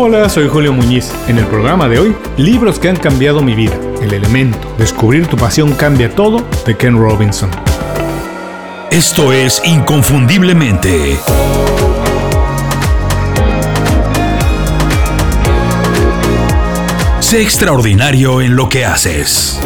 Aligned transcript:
Hola, 0.00 0.28
soy 0.28 0.46
Julio 0.46 0.72
Muñiz. 0.72 1.12
En 1.26 1.38
el 1.38 1.46
programa 1.46 1.88
de 1.88 1.98
hoy, 1.98 2.14
libros 2.36 2.78
que 2.78 2.88
han 2.88 2.94
cambiado 2.94 3.42
mi 3.42 3.56
vida. 3.56 3.74
El 4.00 4.14
elemento, 4.14 4.72
descubrir 4.78 5.26
tu 5.26 5.36
pasión 5.36 5.72
cambia 5.72 6.08
todo, 6.14 6.46
de 6.64 6.76
Ken 6.76 6.96
Robinson. 6.96 7.50
Esto 8.92 9.32
es 9.32 9.60
Inconfundiblemente. 9.64 11.16
Sé 17.18 17.42
extraordinario 17.42 18.40
en 18.40 18.54
lo 18.54 18.68
que 18.68 18.84
haces. 18.84 19.60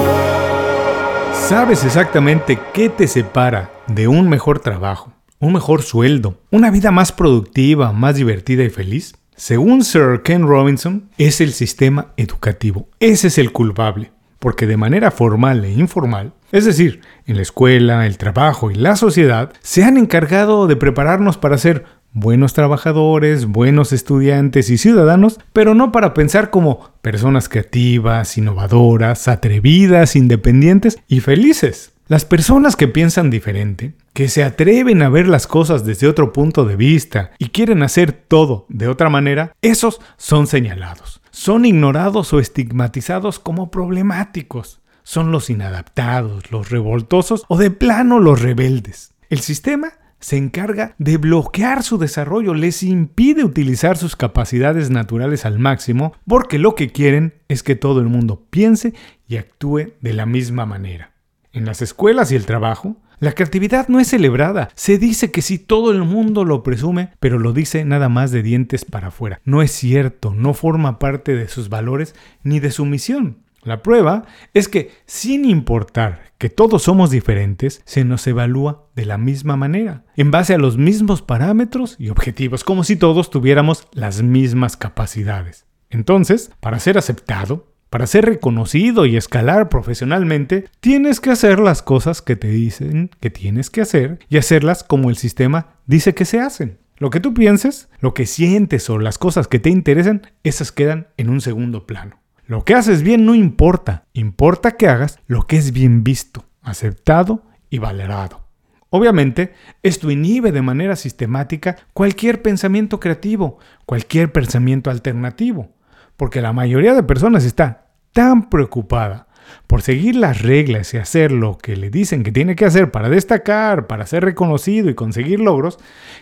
¿Sabes 1.46 1.85
exactamente 1.85 2.59
qué 2.73 2.89
te 2.89 3.07
separa 3.07 3.71
de 3.87 4.09
un 4.09 4.30
mejor 4.30 4.61
trabajo, 4.61 5.12
un 5.41 5.53
mejor 5.53 5.83
sueldo, 5.83 6.39
una 6.51 6.71
vida 6.71 6.91
más 6.91 7.12
productiva, 7.12 7.93
más 7.93 8.17
divertida 8.17 8.64
y 8.64 8.71
feliz? 8.71 9.12
Según 9.42 9.82
Sir 9.82 10.23
Ken 10.23 10.46
Robinson, 10.46 11.09
es 11.19 11.41
el 11.41 11.52
sistema 11.52 12.12
educativo. 12.16 12.88
Ese 13.00 13.27
es 13.27 13.38
el 13.38 13.50
culpable, 13.50 14.12
porque 14.38 14.69
de 14.69 14.77
manera 14.77 15.10
formal 15.10 15.64
e 15.64 15.73
informal, 15.73 16.33
es 16.52 16.64
decir, 16.64 17.00
en 17.27 17.34
la 17.34 17.42
escuela, 17.42 18.06
el 18.06 18.19
trabajo 18.19 18.70
y 18.70 18.77
la 18.77 18.95
sociedad, 18.95 19.52
se 19.60 19.83
han 19.83 19.97
encargado 19.97 20.69
de 20.69 20.77
prepararnos 20.77 21.38
para 21.38 21.59
ser 21.59 21.86
buenos 22.12 22.52
trabajadores, 22.52 23.47
buenos 23.47 23.92
estudiantes 23.92 24.70
y 24.70 24.78
ciudadanos, 24.78 25.41
pero 25.52 25.74
no 25.74 25.91
para 25.91 26.14
pensar 26.14 26.50
como 26.50 26.92
personas 27.02 27.48
creativas, 27.48 28.38
innovadoras, 28.38 29.27
atrevidas, 29.27 30.14
independientes 30.14 31.00
y 31.09 31.19
felices. 31.19 31.91
Las 32.09 32.24
personas 32.24 32.74
que 32.74 32.88
piensan 32.88 33.30
diferente, 33.30 33.95
que 34.12 34.29
se 34.29 34.42
atreven 34.42 35.02
a 35.02 35.09
ver 35.09 35.29
las 35.29 35.47
cosas 35.47 35.84
desde 35.84 36.09
otro 36.09 36.33
punto 36.33 36.65
de 36.65 36.75
vista 36.75 37.30
y 37.38 37.51
quieren 37.51 37.83
hacer 37.83 38.12
todo 38.12 38.66
de 38.69 38.88
otra 38.88 39.09
manera, 39.09 39.55
esos 39.62 40.01
son 40.16 40.48
señalados. 40.48 41.23
Son 41.30 41.64
ignorados 41.64 42.33
o 42.33 42.41
estigmatizados 42.41 43.39
como 43.39 43.70
problemáticos. 43.70 44.83
Son 45.05 45.30
los 45.30 45.48
inadaptados, 45.48 46.50
los 46.50 46.70
revoltosos 46.70 47.45
o 47.48 47.56
de 47.56 47.70
plano 47.70 48.19
los 48.19 48.42
rebeldes. 48.42 49.14
El 49.30 49.41
sistema 49.41 49.92
se 50.19 50.36
encarga 50.36 50.95
de 50.98 51.17
bloquear 51.17 51.83
su 51.83 51.98
desarrollo, 51.98 52.55
les 52.55 52.83
impide 52.83 53.45
utilizar 53.45 53.97
sus 53.97 54.17
capacidades 54.17 54.91
naturales 54.91 55.47
al 55.47 55.58
máximo, 55.58 56.14
porque 56.27 56.58
lo 56.58 56.75
que 56.75 56.91
quieren 56.91 57.34
es 57.48 57.62
que 57.62 57.77
todo 57.77 58.00
el 58.00 58.06
mundo 58.06 58.45
piense 58.50 58.92
y 59.27 59.36
actúe 59.36 59.95
de 60.00 60.12
la 60.12 60.27
misma 60.27 60.67
manera. 60.67 61.11
En 61.53 61.67
las 61.67 61.83
escuelas 61.83 62.33
y 62.33 62.36
el 62.36 62.47
trabajo, 62.47 62.97
la 63.19 63.33
creatividad 63.33 63.89
no 63.89 64.00
es 64.00 64.08
celebrada. 64.08 64.70
Se 64.75 64.98
dice 64.98 65.31
que 65.31 65.42
si 65.42 65.58
todo 65.58 65.92
el 65.92 66.03
mundo 66.03 66.45
lo 66.45 66.62
presume, 66.62 67.11
pero 67.20 67.39
lo 67.39 67.53
dice 67.53 67.84
nada 67.84 68.08
más 68.08 68.33
de 68.33 68.42
dientes 68.42 68.84
para 68.84 69.08
afuera. 69.08 69.41
No 69.45 69.62
es 69.62 69.70
cierto, 69.70 70.34
no 70.34 70.55
forma 70.55 70.98
parte 70.98 71.36
de 71.36 71.48
sus 71.48 71.69
valores 71.69 72.14
ni 72.42 72.58
de 72.58 72.70
su 72.70 72.84
misión. 72.84 73.39
La 73.62 73.80
prueba 73.83 74.25
es 74.55 74.67
que, 74.69 74.91
sin 75.06 75.45
importar 75.45 76.33
que 76.39 76.48
todos 76.48 76.83
somos 76.83 77.11
diferentes, 77.11 77.80
se 77.84 78.05
nos 78.05 78.27
evalúa 78.27 78.89
de 78.97 79.06
la 79.06 79.19
misma 79.19 79.56
manera, 79.56 80.05
en 80.17 80.33
base 80.33 80.55
a 80.55 80.58
los 80.58 80.77
mismos 80.77 81.23
parámetros 81.23 81.95
y 82.00 82.08
objetivos, 82.08 82.64
como 82.64 82.83
si 82.83 82.97
todos 82.97 83.30
tuviéramos 83.30 83.86
las 83.92 84.20
mismas 84.20 84.77
capacidades. 84.77 85.64
Entonces, 85.91 86.50
para 86.58 86.80
ser 86.80 86.98
aceptado, 86.98 87.72
para 87.93 88.07
ser 88.07 88.25
reconocido 88.25 89.05
y 89.05 89.19
escalar 89.19 89.69
profesionalmente, 89.69 90.65
tienes 90.81 91.21
que 91.21 91.29
hacer 91.29 91.59
las 91.59 91.83
cosas 91.83 92.23
que 92.23 92.37
te 92.37 92.48
dicen 92.48 93.11
que 93.21 93.29
tienes 93.29 93.69
que 93.69 93.83
hacer 93.83 94.19
y 94.31 94.39
hacerlas 94.39 94.83
como 94.83 95.11
el 95.11 95.17
sistema 95.17 95.75
dice 95.85 96.15
que 96.15 96.25
se 96.25 96.41
hacen. 96.41 96.79
Lo 96.97 97.11
que 97.11 97.20
tú 97.20 97.35
pienses, 97.35 97.91
lo 98.01 98.15
que 98.15 98.25
sientes 98.25 98.89
o 98.89 98.98
las 98.98 99.19
cosas 99.19 99.47
que 99.47 99.59
te 99.59 99.69
interesan, 99.69 100.23
esas 100.43 100.73
quedan 100.73 101.09
en 101.19 101.29
un 101.29 101.43
segundo 101.43 101.87
plano. 101.87 102.19
Lo 102.47 102.65
que 102.65 102.73
haces 102.73 103.03
bien 103.03 103.27
no 103.27 103.35
importa, 103.35 104.07
importa 104.15 104.79
que 104.79 104.89
hagas 104.89 105.19
lo 105.27 105.47
que 105.47 105.58
es 105.58 105.73
bien 105.75 106.02
visto, 106.02 106.47
aceptado 106.63 107.42
y 107.69 107.77
valorado. 107.77 108.48
Obviamente, 108.89 109.52
esto 109.83 110.11
inhibe 110.11 110.51
de 110.51 110.63
manera 110.63 110.97
sistemática 110.97 111.77
cualquier 111.92 112.41
pensamiento 112.41 113.01
creativo, 113.01 113.58
cualquier 113.85 114.33
pensamiento 114.33 114.89
alternativo, 114.89 115.75
porque 116.17 116.40
la 116.40 116.52
mayoría 116.52 116.95
de 116.95 117.02
personas 117.02 117.45
está 117.45 117.86
tan 118.12 118.50
preocupada 118.50 119.27
por 119.67 119.83
seguir 119.83 120.17
las 120.17 120.42
reglas 120.42 120.95
y 120.95 120.98
hacer 120.98 121.33
lo 121.33 121.58
que 121.58 121.77
le 121.77 121.90
dicen 121.90 122.23
que 122.23 122.33
tiene 122.33 122.56
que 122.56 122.64
hacer 122.64 122.90
para 122.90 123.08
destacar, 123.08 123.86
para 123.86 124.06
ser 124.06 124.24
reconocido 124.24 124.90
y 124.90 124.95
conseguir 124.95 125.40
logros, 125.40 125.78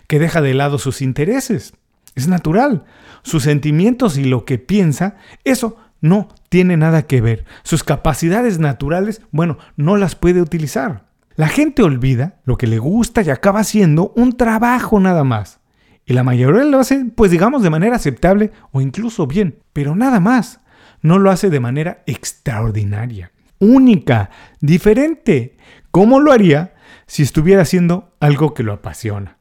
que 0.06 0.18
deja 0.18 0.40
de 0.40 0.54
lado 0.54 0.78
sus 0.78 1.02
intereses. 1.02 1.74
Es 2.14 2.28
natural. 2.28 2.84
Sus 3.22 3.42
sentimientos 3.42 4.16
y 4.16 4.24
lo 4.24 4.44
que 4.44 4.58
piensa, 4.58 5.16
eso 5.44 5.76
no 6.00 6.28
tiene 6.48 6.76
nada 6.76 7.02
que 7.02 7.20
ver. 7.20 7.44
Sus 7.62 7.84
capacidades 7.84 8.58
naturales, 8.58 9.22
bueno, 9.30 9.58
no 9.76 9.96
las 9.96 10.14
puede 10.14 10.40
utilizar. 10.40 11.04
La 11.36 11.48
gente 11.48 11.82
olvida 11.82 12.40
lo 12.44 12.56
que 12.56 12.66
le 12.66 12.78
gusta 12.78 13.22
y 13.22 13.30
acaba 13.30 13.64
siendo 13.64 14.12
un 14.16 14.36
trabajo 14.36 15.00
nada 15.00 15.24
más. 15.24 15.59
Y 16.04 16.12
la 16.12 16.24
mayoría 16.24 16.64
lo 16.64 16.78
hace, 16.78 17.06
pues 17.14 17.30
digamos, 17.30 17.62
de 17.62 17.70
manera 17.70 17.96
aceptable 17.96 18.50
o 18.72 18.80
incluso 18.80 19.26
bien, 19.26 19.60
pero 19.72 19.94
nada 19.94 20.20
más 20.20 20.60
no 21.02 21.18
lo 21.18 21.30
hace 21.30 21.50
de 21.50 21.60
manera 21.60 22.02
extraordinaria, 22.06 23.32
única, 23.58 24.30
diferente. 24.60 25.56
¿Cómo 25.90 26.20
lo 26.20 26.32
haría 26.32 26.74
si 27.06 27.22
estuviera 27.22 27.62
haciendo 27.62 28.14
algo 28.20 28.54
que 28.54 28.62
lo 28.62 28.72
apasiona? 28.72 29.40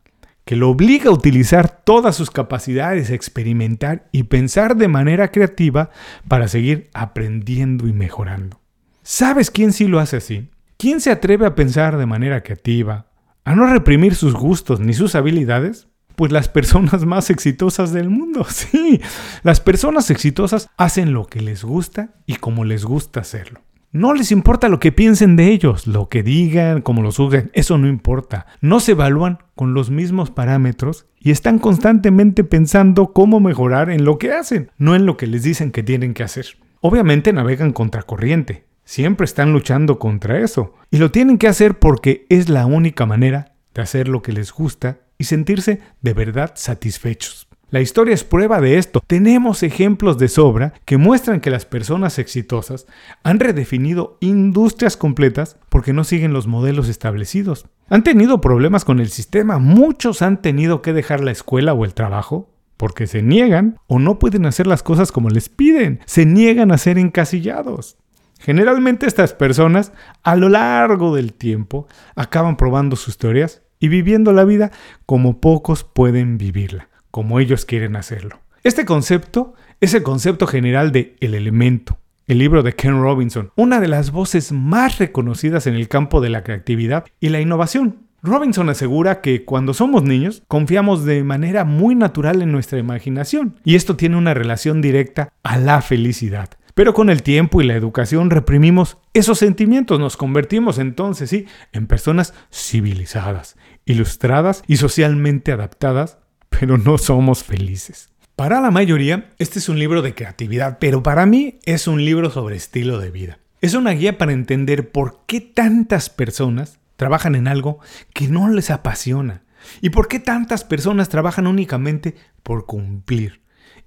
que 0.49 0.55
lo 0.55 0.71
obliga 0.71 1.11
a 1.11 1.13
utilizar 1.13 1.83
todas 1.83 2.15
sus 2.15 2.31
capacidades, 2.31 3.11
experimentar 3.11 4.09
y 4.11 4.23
pensar 4.23 4.75
de 4.77 4.87
manera 4.87 5.29
creativa 5.29 5.91
para 6.27 6.47
seguir 6.47 6.89
aprendiendo 6.95 7.87
y 7.87 7.93
mejorando. 7.93 8.59
¿Sabes 9.03 9.51
quién 9.51 9.73
sí 9.73 9.87
lo 9.87 9.99
hace 9.99 10.17
así? 10.17 10.49
¿Quién 10.77 11.01
se 11.01 11.11
atreve 11.11 11.45
a 11.45 11.53
pensar 11.53 11.97
de 11.97 12.07
manera 12.07 12.41
creativa, 12.41 13.11
a 13.45 13.53
no 13.53 13.67
reprimir 13.67 14.15
sus 14.15 14.33
gustos 14.33 14.79
ni 14.79 14.93
sus 14.93 15.13
habilidades? 15.13 15.88
Pues 16.19 16.33
las 16.33 16.49
personas 16.49 17.05
más 17.05 17.29
exitosas 17.29 17.93
del 17.93 18.09
mundo. 18.09 18.45
Sí, 18.49 18.99
las 19.43 19.61
personas 19.61 20.11
exitosas 20.11 20.69
hacen 20.75 21.13
lo 21.13 21.27
que 21.27 21.39
les 21.39 21.63
gusta 21.63 22.09
y 22.25 22.35
como 22.35 22.65
les 22.65 22.83
gusta 22.83 23.21
hacerlo. 23.21 23.61
No 23.93 24.13
les 24.13 24.33
importa 24.33 24.67
lo 24.67 24.81
que 24.81 24.91
piensen 24.91 25.37
de 25.37 25.47
ellos, 25.47 25.87
lo 25.87 26.09
que 26.09 26.21
digan, 26.21 26.81
cómo 26.81 27.01
los 27.01 27.19
usen, 27.19 27.51
eso 27.53 27.77
no 27.77 27.87
importa. 27.87 28.47
No 28.59 28.81
se 28.81 28.91
evalúan 28.91 29.39
con 29.55 29.73
los 29.73 29.91
mismos 29.91 30.29
parámetros 30.29 31.05
y 31.21 31.31
están 31.31 31.57
constantemente 31.57 32.43
pensando 32.43 33.13
cómo 33.13 33.39
mejorar 33.39 33.89
en 33.89 34.03
lo 34.03 34.17
que 34.17 34.33
hacen, 34.33 34.71
no 34.77 34.95
en 34.95 35.05
lo 35.05 35.15
que 35.15 35.27
les 35.27 35.43
dicen 35.43 35.71
que 35.71 35.83
tienen 35.83 36.13
que 36.13 36.23
hacer. 36.23 36.47
Obviamente 36.81 37.31
navegan 37.31 37.71
contracorriente, 37.71 38.65
siempre 38.83 39.23
están 39.23 39.53
luchando 39.53 39.99
contra 39.99 40.39
eso 40.39 40.73
y 40.91 40.97
lo 40.97 41.11
tienen 41.11 41.37
que 41.37 41.47
hacer 41.47 41.79
porque 41.79 42.25
es 42.27 42.49
la 42.49 42.65
única 42.65 43.05
manera 43.05 43.53
de 43.73 43.83
hacer 43.83 44.09
lo 44.09 44.21
que 44.21 44.33
les 44.33 44.51
gusta 44.51 44.97
y 45.19 45.25
sentirse 45.25 45.81
de 46.01 46.13
verdad 46.13 46.53
satisfechos. 46.55 47.47
La 47.71 47.81
historia 47.81 48.15
es 48.15 48.23
prueba 48.23 48.59
de 48.61 48.79
esto. 48.79 48.99
Tenemos 49.05 49.61
ejemplos 49.61 50.17
de 50.17 50.27
sobra 50.27 50.73
que 50.85 50.97
muestran 50.97 51.39
que 51.39 51.51
las 51.51 51.65
personas 51.65 52.17
exitosas 52.17 52.87
han 53.21 53.39
redefinido 53.39 54.17
industrias 54.21 54.97
completas 54.97 55.57
porque 55.69 55.93
no 55.93 56.03
siguen 56.03 56.33
los 56.33 56.47
modelos 56.47 56.89
establecidos. 56.89 57.67
Han 57.87 58.03
tenido 58.03 58.41
problemas 58.41 58.85
con 58.85 58.99
el 58.99 59.09
sistema, 59.09 59.59
muchos 59.59 60.23
han 60.23 60.41
tenido 60.41 60.81
que 60.81 60.93
dejar 60.93 61.23
la 61.23 61.29
escuela 61.29 61.73
o 61.73 61.85
el 61.85 61.93
trabajo 61.93 62.49
porque 62.75 63.05
se 63.05 63.21
niegan 63.21 63.77
o 63.85 63.99
no 63.99 64.17
pueden 64.17 64.47
hacer 64.47 64.65
las 64.65 64.81
cosas 64.81 65.11
como 65.11 65.29
les 65.29 65.49
piden, 65.49 65.99
se 66.05 66.25
niegan 66.25 66.71
a 66.71 66.77
ser 66.79 66.97
encasillados. 66.97 67.97
Generalmente 68.39 69.05
estas 69.05 69.33
personas 69.33 69.91
a 70.23 70.35
lo 70.35 70.49
largo 70.49 71.13
del 71.13 71.33
tiempo 71.33 71.87
acaban 72.15 72.57
probando 72.57 72.95
sus 72.95 73.17
teorías 73.17 73.61
y 73.79 73.87
viviendo 73.87 74.33
la 74.33 74.45
vida 74.45 74.71
como 75.05 75.39
pocos 75.39 75.83
pueden 75.83 76.37
vivirla, 76.37 76.89
como 77.11 77.39
ellos 77.39 77.65
quieren 77.65 77.95
hacerlo. 77.95 78.39
Este 78.63 78.85
concepto 78.85 79.53
es 79.79 79.93
el 79.93 80.03
concepto 80.03 80.45
general 80.45 80.91
de 80.91 81.15
El 81.21 81.33
elemento, 81.33 81.97
el 82.27 82.39
libro 82.39 82.61
de 82.61 82.73
Ken 82.73 83.01
Robinson, 83.01 83.51
una 83.55 83.79
de 83.79 83.87
las 83.87 84.11
voces 84.11 84.51
más 84.51 84.99
reconocidas 84.99 85.65
en 85.65 85.75
el 85.75 85.87
campo 85.87 86.19
de 86.21 86.29
la 86.29 86.43
creatividad 86.43 87.05
y 87.19 87.29
la 87.29 87.39
innovación. 87.39 88.09
Robinson 88.21 88.67
asegura 88.69 89.21
que 89.21 89.45
cuando 89.45 89.73
somos 89.73 90.03
niños 90.03 90.43
confiamos 90.49 91.05
de 91.05 91.23
manera 91.23 91.63
muy 91.63 91.95
natural 91.95 92.41
en 92.41 92.51
nuestra 92.51 92.77
imaginación 92.77 93.55
y 93.63 93.75
esto 93.75 93.95
tiene 93.95 94.17
una 94.17 94.33
relación 94.33 94.81
directa 94.81 95.31
a 95.41 95.57
la 95.57 95.81
felicidad. 95.81 96.49
Pero 96.79 96.93
con 96.93 97.09
el 97.09 97.23
tiempo 97.23 97.61
y 97.61 97.65
la 97.65 97.75
educación 97.75 98.29
reprimimos 98.29 98.99
esos 99.13 99.37
sentimientos, 99.37 99.99
nos 99.99 100.15
convertimos 100.15 100.79
entonces, 100.79 101.29
sí, 101.29 101.45
en 101.73 101.87
personas 101.87 102.33
civilizadas, 102.53 103.57
ilustradas 103.83 104.63
y 104.65 104.77
socialmente 104.77 105.51
adaptadas, 105.51 106.19
pero 106.47 106.77
no 106.77 106.97
somos 106.97 107.43
felices. 107.43 108.13
Para 108.37 108.61
la 108.61 108.71
mayoría, 108.71 109.29
este 109.39 109.59
es 109.59 109.67
un 109.67 109.77
libro 109.77 110.01
de 110.01 110.15
creatividad, 110.15 110.77
pero 110.79 111.03
para 111.03 111.25
mí 111.25 111.59
es 111.65 111.85
un 111.85 112.05
libro 112.05 112.29
sobre 112.29 112.55
estilo 112.55 112.97
de 112.97 113.11
vida. 113.11 113.39
Es 113.59 113.73
una 113.73 113.91
guía 113.91 114.17
para 114.17 114.31
entender 114.31 114.89
por 114.89 115.25
qué 115.25 115.41
tantas 115.41 116.09
personas 116.09 116.79
trabajan 116.95 117.35
en 117.35 117.49
algo 117.49 117.79
que 118.13 118.29
no 118.29 118.47
les 118.47 118.71
apasiona 118.71 119.43
y 119.81 119.89
por 119.89 120.07
qué 120.07 120.21
tantas 120.21 120.63
personas 120.63 121.09
trabajan 121.09 121.45
únicamente 121.45 122.15
por 122.41 122.65
cumplir 122.65 123.41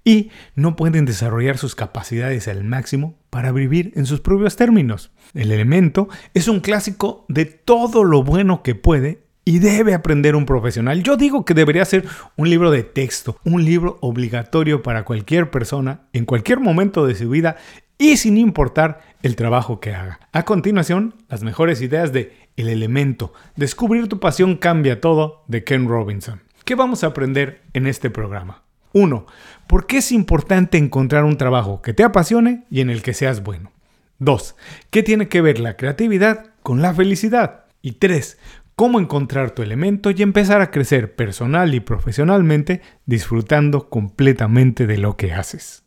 y 0.04 0.30
no 0.54 0.76
pueden 0.76 1.04
desarrollar 1.04 1.58
sus 1.58 1.74
capacidades 1.74 2.48
al 2.48 2.64
máximo 2.64 3.18
para 3.30 3.52
vivir 3.52 3.92
en 3.94 4.06
sus 4.06 4.20
propios 4.20 4.56
términos. 4.56 5.12
El 5.34 5.52
elemento 5.52 6.08
es 6.34 6.48
un 6.48 6.60
clásico 6.60 7.24
de 7.28 7.44
todo 7.44 8.04
lo 8.04 8.22
bueno 8.22 8.62
que 8.62 8.74
puede 8.74 9.22
y 9.44 9.58
debe 9.58 9.94
aprender 9.94 10.36
un 10.36 10.46
profesional. 10.46 11.02
Yo 11.02 11.16
digo 11.16 11.44
que 11.44 11.54
debería 11.54 11.84
ser 11.84 12.04
un 12.36 12.48
libro 12.48 12.70
de 12.70 12.84
texto, 12.84 13.38
un 13.44 13.64
libro 13.64 13.98
obligatorio 14.00 14.82
para 14.82 15.04
cualquier 15.04 15.50
persona 15.50 16.02
en 16.12 16.24
cualquier 16.24 16.60
momento 16.60 17.06
de 17.06 17.14
su 17.14 17.28
vida 17.28 17.56
y 17.98 18.16
sin 18.16 18.36
importar 18.36 19.00
el 19.22 19.36
trabajo 19.36 19.80
que 19.80 19.94
haga. 19.94 20.20
A 20.32 20.44
continuación, 20.44 21.14
las 21.28 21.42
mejores 21.42 21.80
ideas 21.82 22.12
de 22.12 22.36
El 22.56 22.68
elemento, 22.68 23.32
descubrir 23.56 24.08
tu 24.08 24.20
pasión 24.20 24.56
cambia 24.56 25.00
todo 25.00 25.44
de 25.48 25.64
Ken 25.64 25.88
Robinson. 25.88 26.42
¿Qué 26.64 26.74
vamos 26.74 27.02
a 27.02 27.08
aprender 27.08 27.62
en 27.72 27.86
este 27.86 28.10
programa? 28.10 28.62
1. 28.92 29.26
¿Por 29.66 29.86
qué 29.86 29.98
es 29.98 30.12
importante 30.12 30.78
encontrar 30.78 31.24
un 31.24 31.36
trabajo 31.36 31.82
que 31.82 31.94
te 31.94 32.04
apasione 32.04 32.64
y 32.70 32.80
en 32.80 32.90
el 32.90 33.02
que 33.02 33.14
seas 33.14 33.42
bueno? 33.42 33.72
2. 34.18 34.56
¿Qué 34.90 35.02
tiene 35.02 35.28
que 35.28 35.40
ver 35.40 35.58
la 35.58 35.76
creatividad 35.76 36.46
con 36.62 36.82
la 36.82 36.94
felicidad? 36.94 37.64
Y 37.80 37.92
3 37.92 38.38
cómo 38.74 38.98
encontrar 38.98 39.52
tu 39.52 39.62
elemento 39.62 40.10
y 40.10 40.22
empezar 40.22 40.60
a 40.60 40.70
crecer 40.70 41.14
personal 41.14 41.74
y 41.74 41.80
profesionalmente 41.80 42.80
disfrutando 43.06 43.88
completamente 43.88 44.86
de 44.86 44.98
lo 44.98 45.16
que 45.16 45.32
haces. 45.32 45.84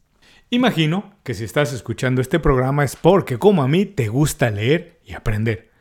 Imagino 0.50 1.14
que 1.24 1.34
si 1.34 1.44
estás 1.44 1.74
escuchando 1.74 2.22
este 2.22 2.40
programa 2.40 2.84
es 2.84 2.96
porque 2.96 3.38
como 3.38 3.64
a 3.64 3.68
mí 3.68 3.86
te 3.86 4.08
gusta 4.08 4.52
leer 4.52 5.00
y 5.06 5.14
aprender. 5.14 5.72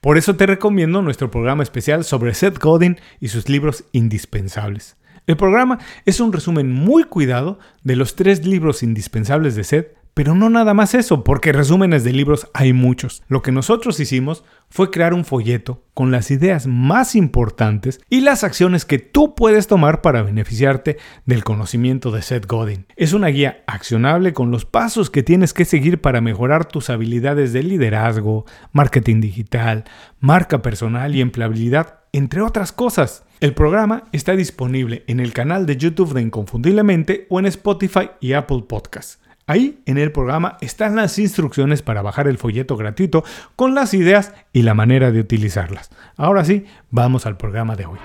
Por 0.00 0.16
eso 0.16 0.36
te 0.36 0.46
recomiendo 0.46 1.02
nuestro 1.02 1.30
programa 1.30 1.62
especial 1.62 2.04
sobre 2.04 2.34
Seth 2.34 2.58
Godin 2.58 2.98
y 3.20 3.28
sus 3.28 3.48
libros 3.48 3.84
indispensables. 3.92 4.96
El 5.26 5.36
programa 5.36 5.78
es 6.04 6.20
un 6.20 6.32
resumen 6.32 6.72
muy 6.72 7.04
cuidado 7.04 7.58
de 7.82 7.96
los 7.96 8.16
tres 8.16 8.46
libros 8.46 8.82
indispensables 8.82 9.54
de 9.54 9.64
Seth 9.64 10.02
pero 10.14 10.34
no 10.34 10.50
nada 10.50 10.74
más 10.74 10.94
eso, 10.94 11.24
porque 11.24 11.52
resúmenes 11.52 12.04
de 12.04 12.12
libros 12.12 12.48
hay 12.52 12.72
muchos. 12.72 13.22
Lo 13.28 13.40
que 13.40 13.52
nosotros 13.52 13.98
hicimos 13.98 14.44
fue 14.68 14.90
crear 14.90 15.14
un 15.14 15.24
folleto 15.24 15.84
con 15.94 16.10
las 16.10 16.30
ideas 16.30 16.66
más 16.66 17.14
importantes 17.14 18.00
y 18.10 18.20
las 18.20 18.44
acciones 18.44 18.84
que 18.84 18.98
tú 18.98 19.34
puedes 19.34 19.66
tomar 19.66 20.02
para 20.02 20.22
beneficiarte 20.22 20.98
del 21.24 21.44
conocimiento 21.44 22.10
de 22.10 22.22
Seth 22.22 22.46
Godin. 22.46 22.86
Es 22.96 23.14
una 23.14 23.28
guía 23.28 23.64
accionable 23.66 24.34
con 24.34 24.50
los 24.50 24.66
pasos 24.66 25.08
que 25.08 25.22
tienes 25.22 25.54
que 25.54 25.64
seguir 25.64 26.00
para 26.00 26.20
mejorar 26.20 26.66
tus 26.66 26.90
habilidades 26.90 27.54
de 27.54 27.62
liderazgo, 27.62 28.44
marketing 28.72 29.20
digital, 29.20 29.84
marca 30.20 30.60
personal 30.60 31.14
y 31.14 31.22
empleabilidad, 31.22 32.01
entre 32.12 32.42
otras 32.42 32.72
cosas. 32.72 33.24
El 33.40 33.54
programa 33.54 34.04
está 34.12 34.36
disponible 34.36 35.02
en 35.06 35.18
el 35.18 35.32
canal 35.32 35.66
de 35.66 35.76
YouTube 35.76 36.12
de 36.12 36.22
Inconfundiblemente 36.22 37.26
o 37.30 37.40
en 37.40 37.46
Spotify 37.46 38.10
y 38.20 38.34
Apple 38.34 38.64
Podcasts. 38.68 39.18
Ahí 39.46 39.82
en 39.86 39.98
el 39.98 40.12
programa 40.12 40.56
están 40.60 40.94
las 40.94 41.18
instrucciones 41.18 41.82
para 41.82 42.02
bajar 42.02 42.28
el 42.28 42.38
folleto 42.38 42.76
gratuito 42.76 43.24
con 43.56 43.74
las 43.74 43.92
ideas 43.92 44.32
y 44.52 44.62
la 44.62 44.74
manera 44.74 45.10
de 45.10 45.18
utilizarlas. 45.18 45.90
Ahora 46.16 46.44
sí, 46.44 46.66
vamos 46.90 47.26
al 47.26 47.36
programa 47.36 47.74
de 47.74 47.86
hoy. 47.86 47.98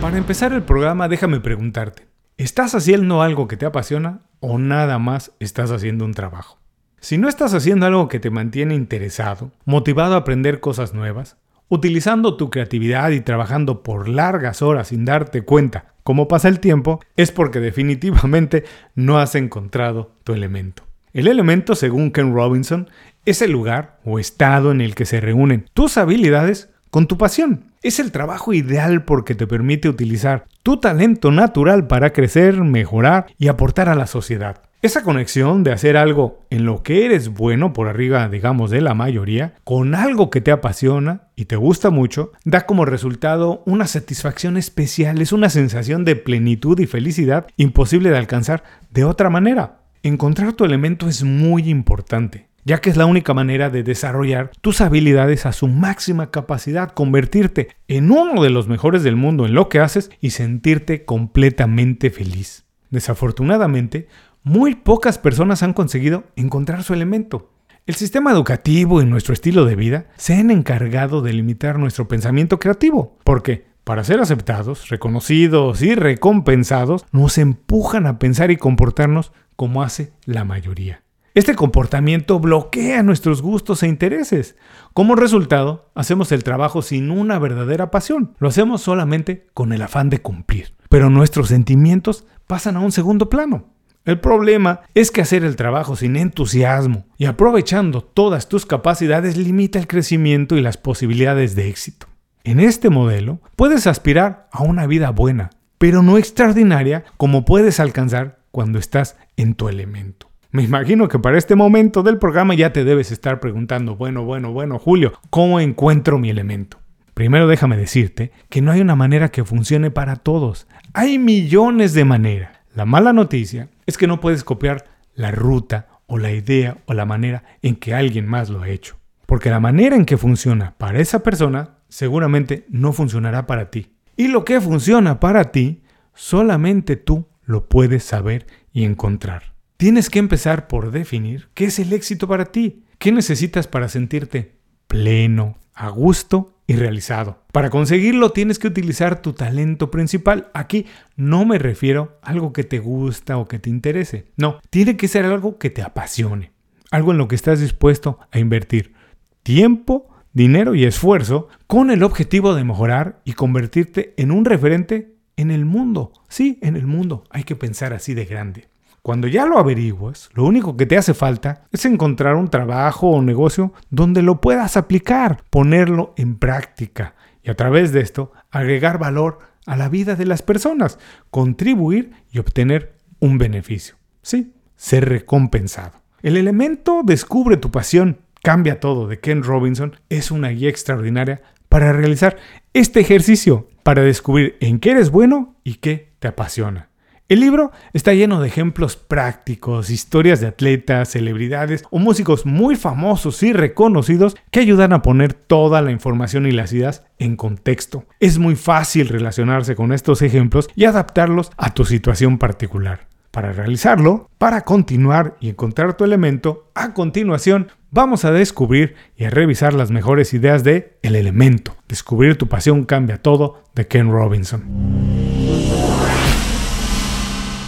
Para 0.00 0.18
empezar 0.18 0.52
el 0.52 0.62
programa, 0.62 1.08
déjame 1.08 1.40
preguntarte, 1.40 2.06
¿estás 2.36 2.74
haciendo 2.74 3.22
algo 3.22 3.48
que 3.48 3.56
te 3.56 3.66
apasiona 3.66 4.20
o 4.40 4.58
nada 4.58 4.98
más 4.98 5.32
estás 5.40 5.72
haciendo 5.72 6.04
un 6.04 6.14
trabajo? 6.14 6.58
Si 7.00 7.18
no 7.18 7.28
estás 7.28 7.52
haciendo 7.54 7.86
algo 7.86 8.08
que 8.08 8.20
te 8.20 8.30
mantiene 8.30 8.76
interesado, 8.76 9.50
motivado 9.64 10.14
a 10.14 10.18
aprender 10.18 10.60
cosas 10.60 10.94
nuevas, 10.94 11.36
utilizando 11.72 12.36
tu 12.36 12.50
creatividad 12.50 13.12
y 13.12 13.22
trabajando 13.22 13.82
por 13.82 14.06
largas 14.06 14.60
horas 14.60 14.88
sin 14.88 15.06
darte 15.06 15.40
cuenta 15.40 15.94
como 16.02 16.28
pasa 16.28 16.48
el 16.48 16.60
tiempo, 16.60 17.00
es 17.16 17.32
porque 17.32 17.60
definitivamente 17.60 18.64
no 18.94 19.18
has 19.18 19.34
encontrado 19.36 20.12
tu 20.22 20.34
elemento. 20.34 20.82
El 21.14 21.28
elemento, 21.28 21.74
según 21.74 22.10
Ken 22.10 22.34
Robinson, 22.34 22.90
es 23.24 23.40
el 23.40 23.52
lugar 23.52 24.00
o 24.04 24.18
estado 24.18 24.70
en 24.70 24.82
el 24.82 24.94
que 24.94 25.06
se 25.06 25.22
reúnen 25.22 25.64
tus 25.72 25.96
habilidades 25.96 26.68
con 26.90 27.06
tu 27.06 27.16
pasión. 27.16 27.71
Es 27.82 27.98
el 27.98 28.12
trabajo 28.12 28.54
ideal 28.54 29.04
porque 29.04 29.34
te 29.34 29.48
permite 29.48 29.88
utilizar 29.88 30.44
tu 30.62 30.76
talento 30.76 31.32
natural 31.32 31.88
para 31.88 32.12
crecer, 32.12 32.62
mejorar 32.62 33.26
y 33.38 33.48
aportar 33.48 33.88
a 33.88 33.96
la 33.96 34.06
sociedad. 34.06 34.62
Esa 34.82 35.02
conexión 35.02 35.64
de 35.64 35.72
hacer 35.72 35.96
algo 35.96 36.44
en 36.50 36.64
lo 36.64 36.84
que 36.84 37.04
eres 37.06 37.30
bueno 37.30 37.72
por 37.72 37.88
arriba, 37.88 38.28
digamos, 38.28 38.70
de 38.70 38.82
la 38.82 38.94
mayoría, 38.94 39.54
con 39.64 39.96
algo 39.96 40.30
que 40.30 40.40
te 40.40 40.52
apasiona 40.52 41.22
y 41.34 41.46
te 41.46 41.56
gusta 41.56 41.90
mucho, 41.90 42.30
da 42.44 42.66
como 42.66 42.84
resultado 42.84 43.64
una 43.66 43.88
satisfacción 43.88 44.56
especial, 44.56 45.20
es 45.20 45.32
una 45.32 45.50
sensación 45.50 46.04
de 46.04 46.14
plenitud 46.14 46.78
y 46.78 46.86
felicidad 46.86 47.48
imposible 47.56 48.10
de 48.10 48.18
alcanzar 48.18 48.62
de 48.92 49.02
otra 49.04 49.28
manera. 49.28 49.80
Encontrar 50.04 50.52
tu 50.52 50.64
elemento 50.64 51.08
es 51.08 51.24
muy 51.24 51.68
importante 51.68 52.51
ya 52.64 52.80
que 52.80 52.90
es 52.90 52.96
la 52.96 53.06
única 53.06 53.34
manera 53.34 53.70
de 53.70 53.82
desarrollar 53.82 54.50
tus 54.60 54.80
habilidades 54.80 55.46
a 55.46 55.52
su 55.52 55.68
máxima 55.68 56.30
capacidad, 56.30 56.92
convertirte 56.92 57.68
en 57.88 58.10
uno 58.10 58.42
de 58.42 58.50
los 58.50 58.68
mejores 58.68 59.02
del 59.02 59.16
mundo 59.16 59.46
en 59.46 59.54
lo 59.54 59.68
que 59.68 59.80
haces 59.80 60.10
y 60.20 60.30
sentirte 60.30 61.04
completamente 61.04 62.10
feliz. 62.10 62.64
Desafortunadamente, 62.90 64.08
muy 64.42 64.74
pocas 64.74 65.18
personas 65.18 65.62
han 65.62 65.72
conseguido 65.72 66.24
encontrar 66.36 66.82
su 66.82 66.94
elemento. 66.94 67.50
El 67.86 67.96
sistema 67.96 68.30
educativo 68.30 69.02
y 69.02 69.06
nuestro 69.06 69.34
estilo 69.34 69.64
de 69.64 69.74
vida 69.74 70.06
se 70.16 70.34
han 70.34 70.50
encargado 70.50 71.20
de 71.20 71.32
limitar 71.32 71.78
nuestro 71.78 72.06
pensamiento 72.06 72.60
creativo, 72.60 73.18
porque 73.24 73.64
para 73.82 74.04
ser 74.04 74.20
aceptados, 74.20 74.88
reconocidos 74.88 75.82
y 75.82 75.96
recompensados, 75.96 77.04
nos 77.10 77.38
empujan 77.38 78.06
a 78.06 78.20
pensar 78.20 78.52
y 78.52 78.56
comportarnos 78.56 79.32
como 79.56 79.82
hace 79.82 80.12
la 80.24 80.44
mayoría. 80.44 81.01
Este 81.34 81.54
comportamiento 81.54 82.38
bloquea 82.40 83.02
nuestros 83.02 83.40
gustos 83.40 83.82
e 83.82 83.88
intereses. 83.88 84.54
Como 84.92 85.16
resultado, 85.16 85.90
hacemos 85.94 86.30
el 86.30 86.44
trabajo 86.44 86.82
sin 86.82 87.10
una 87.10 87.38
verdadera 87.38 87.90
pasión. 87.90 88.34
Lo 88.38 88.48
hacemos 88.48 88.82
solamente 88.82 89.46
con 89.54 89.72
el 89.72 89.80
afán 89.80 90.10
de 90.10 90.20
cumplir. 90.20 90.74
Pero 90.90 91.08
nuestros 91.08 91.48
sentimientos 91.48 92.26
pasan 92.46 92.76
a 92.76 92.80
un 92.80 92.92
segundo 92.92 93.30
plano. 93.30 93.64
El 94.04 94.20
problema 94.20 94.80
es 94.94 95.10
que 95.10 95.22
hacer 95.22 95.42
el 95.42 95.56
trabajo 95.56 95.96
sin 95.96 96.16
entusiasmo 96.16 97.06
y 97.16 97.24
aprovechando 97.24 98.02
todas 98.02 98.50
tus 98.50 98.66
capacidades 98.66 99.38
limita 99.38 99.78
el 99.78 99.86
crecimiento 99.86 100.58
y 100.58 100.60
las 100.60 100.76
posibilidades 100.76 101.54
de 101.54 101.70
éxito. 101.70 102.08
En 102.44 102.60
este 102.60 102.90
modelo 102.90 103.40
puedes 103.56 103.86
aspirar 103.86 104.48
a 104.52 104.64
una 104.64 104.86
vida 104.86 105.10
buena, 105.10 105.48
pero 105.78 106.02
no 106.02 106.18
extraordinaria 106.18 107.04
como 107.16 107.46
puedes 107.46 107.80
alcanzar 107.80 108.40
cuando 108.50 108.78
estás 108.78 109.16
en 109.36 109.54
tu 109.54 109.68
elemento. 109.68 110.31
Me 110.52 110.62
imagino 110.62 111.08
que 111.08 111.18
para 111.18 111.38
este 111.38 111.56
momento 111.56 112.02
del 112.02 112.18
programa 112.18 112.52
ya 112.52 112.74
te 112.74 112.84
debes 112.84 113.10
estar 113.10 113.40
preguntando, 113.40 113.96
bueno, 113.96 114.22
bueno, 114.26 114.52
bueno, 114.52 114.78
Julio, 114.78 115.14
¿cómo 115.30 115.60
encuentro 115.60 116.18
mi 116.18 116.28
elemento? 116.28 116.78
Primero 117.14 117.48
déjame 117.48 117.78
decirte 117.78 118.32
que 118.50 118.60
no 118.60 118.70
hay 118.70 118.82
una 118.82 118.94
manera 118.94 119.30
que 119.30 119.46
funcione 119.46 119.90
para 119.90 120.16
todos. 120.16 120.66
Hay 120.92 121.18
millones 121.18 121.94
de 121.94 122.04
maneras. 122.04 122.58
La 122.74 122.84
mala 122.84 123.14
noticia 123.14 123.70
es 123.86 123.96
que 123.96 124.06
no 124.06 124.20
puedes 124.20 124.44
copiar 124.44 124.84
la 125.14 125.30
ruta 125.30 125.88
o 126.06 126.18
la 126.18 126.32
idea 126.32 126.76
o 126.84 126.92
la 126.92 127.06
manera 127.06 127.44
en 127.62 127.76
que 127.76 127.94
alguien 127.94 128.26
más 128.26 128.50
lo 128.50 128.60
ha 128.60 128.68
hecho. 128.68 128.98
Porque 129.24 129.48
la 129.48 129.58
manera 129.58 129.96
en 129.96 130.04
que 130.04 130.18
funciona 130.18 130.74
para 130.76 130.98
esa 130.98 131.22
persona 131.22 131.78
seguramente 131.88 132.66
no 132.68 132.92
funcionará 132.92 133.46
para 133.46 133.70
ti. 133.70 133.96
Y 134.18 134.28
lo 134.28 134.44
que 134.44 134.60
funciona 134.60 135.18
para 135.18 135.50
ti, 135.50 135.82
solamente 136.12 136.96
tú 136.96 137.26
lo 137.42 137.70
puedes 137.70 138.04
saber 138.04 138.46
y 138.70 138.84
encontrar. 138.84 139.51
Tienes 139.82 140.10
que 140.10 140.20
empezar 140.20 140.68
por 140.68 140.92
definir 140.92 141.48
qué 141.54 141.64
es 141.64 141.80
el 141.80 141.92
éxito 141.92 142.28
para 142.28 142.52
ti, 142.52 142.84
qué 142.98 143.10
necesitas 143.10 143.66
para 143.66 143.88
sentirte 143.88 144.52
pleno, 144.86 145.58
a 145.74 145.88
gusto 145.88 146.56
y 146.68 146.76
realizado. 146.76 147.42
Para 147.50 147.68
conseguirlo 147.68 148.30
tienes 148.30 148.60
que 148.60 148.68
utilizar 148.68 149.20
tu 149.20 149.32
talento 149.32 149.90
principal. 149.90 150.52
Aquí 150.54 150.86
no 151.16 151.44
me 151.44 151.58
refiero 151.58 152.20
a 152.22 152.30
algo 152.30 152.52
que 152.52 152.62
te 152.62 152.78
gusta 152.78 153.38
o 153.38 153.48
que 153.48 153.58
te 153.58 153.70
interese. 153.70 154.26
No, 154.36 154.60
tiene 154.70 154.96
que 154.96 155.08
ser 155.08 155.24
algo 155.24 155.58
que 155.58 155.70
te 155.70 155.82
apasione. 155.82 156.52
Algo 156.92 157.10
en 157.10 157.18
lo 157.18 157.26
que 157.26 157.34
estás 157.34 157.58
dispuesto 157.58 158.20
a 158.30 158.38
invertir 158.38 158.94
tiempo, 159.42 160.06
dinero 160.32 160.76
y 160.76 160.84
esfuerzo 160.84 161.48
con 161.66 161.90
el 161.90 162.04
objetivo 162.04 162.54
de 162.54 162.62
mejorar 162.62 163.20
y 163.24 163.32
convertirte 163.32 164.14
en 164.16 164.30
un 164.30 164.44
referente 164.44 165.16
en 165.36 165.50
el 165.50 165.64
mundo. 165.64 166.12
Sí, 166.28 166.60
en 166.62 166.76
el 166.76 166.86
mundo. 166.86 167.24
Hay 167.30 167.42
que 167.42 167.56
pensar 167.56 167.92
así 167.92 168.14
de 168.14 168.26
grande. 168.26 168.70
Cuando 169.02 169.26
ya 169.26 169.46
lo 169.46 169.58
averiguas, 169.58 170.30
lo 170.32 170.44
único 170.44 170.76
que 170.76 170.86
te 170.86 170.96
hace 170.96 171.12
falta 171.12 171.64
es 171.72 171.84
encontrar 171.84 172.36
un 172.36 172.46
trabajo 172.46 173.08
o 173.08 173.20
negocio 173.20 173.72
donde 173.90 174.22
lo 174.22 174.40
puedas 174.40 174.76
aplicar, 174.76 175.42
ponerlo 175.50 176.14
en 176.16 176.36
práctica 176.36 177.16
y 177.42 177.50
a 177.50 177.54
través 177.54 177.90
de 177.90 178.00
esto 178.00 178.30
agregar 178.52 178.98
valor 178.98 179.40
a 179.66 179.76
la 179.76 179.88
vida 179.88 180.14
de 180.14 180.24
las 180.24 180.42
personas, 180.42 181.00
contribuir 181.30 182.12
y 182.30 182.38
obtener 182.38 182.94
un 183.18 183.38
beneficio. 183.38 183.96
Sí, 184.22 184.54
ser 184.76 185.08
recompensado. 185.08 186.00
El 186.22 186.36
elemento 186.36 187.02
Descubre 187.04 187.56
tu 187.56 187.72
pasión, 187.72 188.18
cambia 188.40 188.78
todo 188.78 189.08
de 189.08 189.18
Ken 189.18 189.42
Robinson 189.42 189.96
es 190.10 190.30
una 190.30 190.50
guía 190.50 190.68
extraordinaria 190.68 191.42
para 191.68 191.92
realizar 191.92 192.36
este 192.72 193.00
ejercicio, 193.00 193.68
para 193.82 194.02
descubrir 194.02 194.56
en 194.60 194.78
qué 194.78 194.92
eres 194.92 195.10
bueno 195.10 195.56
y 195.64 195.74
qué 195.76 196.12
te 196.20 196.28
apasiona. 196.28 196.91
El 197.32 197.40
libro 197.40 197.72
está 197.94 198.12
lleno 198.12 198.42
de 198.42 198.48
ejemplos 198.48 198.96
prácticos, 198.96 199.88
historias 199.88 200.42
de 200.42 200.48
atletas, 200.48 201.08
celebridades 201.08 201.82
o 201.88 201.98
músicos 201.98 202.44
muy 202.44 202.76
famosos 202.76 203.42
y 203.42 203.54
reconocidos 203.54 204.36
que 204.50 204.60
ayudan 204.60 204.92
a 204.92 205.00
poner 205.00 205.32
toda 205.32 205.80
la 205.80 205.92
información 205.92 206.44
y 206.44 206.50
las 206.50 206.74
ideas 206.74 207.06
en 207.18 207.36
contexto. 207.36 208.04
Es 208.20 208.36
muy 208.36 208.54
fácil 208.54 209.08
relacionarse 209.08 209.74
con 209.74 209.94
estos 209.94 210.20
ejemplos 210.20 210.68
y 210.76 210.84
adaptarlos 210.84 211.50
a 211.56 211.72
tu 211.72 211.86
situación 211.86 212.36
particular. 212.36 213.08
Para 213.30 213.54
realizarlo, 213.54 214.28
para 214.36 214.60
continuar 214.60 215.38
y 215.40 215.48
encontrar 215.48 215.96
tu 215.96 216.04
elemento, 216.04 216.68
a 216.74 216.92
continuación 216.92 217.68
vamos 217.90 218.26
a 218.26 218.30
descubrir 218.30 218.94
y 219.16 219.24
a 219.24 219.30
revisar 219.30 219.72
las 219.72 219.90
mejores 219.90 220.34
ideas 220.34 220.64
de 220.64 220.98
El 221.00 221.16
elemento. 221.16 221.76
Descubrir 221.88 222.36
tu 222.36 222.48
pasión 222.48 222.84
cambia 222.84 223.22
todo 223.22 223.64
de 223.74 223.86
Ken 223.86 224.12
Robinson. 224.12 225.31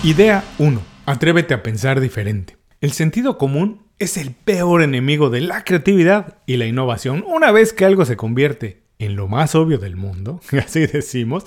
Idea 0.05 0.45
1. 0.59 0.83
Atrévete 1.07 1.55
a 1.55 1.63
pensar 1.63 1.99
diferente. 1.99 2.59
El 2.83 2.93
sentido 2.93 3.39
común 3.39 3.87
es 3.99 4.19
el 4.19 4.33
peor 4.33 4.83
enemigo 4.83 5.31
de 5.31 5.41
la 5.41 5.65
creatividad 5.65 6.37
y 6.45 6.59
la 6.59 6.67
innovación. 6.67 7.25
Una 7.27 7.53
vez 7.53 7.73
que 7.73 7.87
algo 7.87 8.05
se 8.05 8.19
convierte 8.19 8.83
en 8.99 9.17
lo 9.17 9.29
más 9.29 9.55
obvio 9.55 9.79
del 9.79 9.97
mundo, 9.97 10.43
así 10.63 10.87
decimos, 10.87 11.45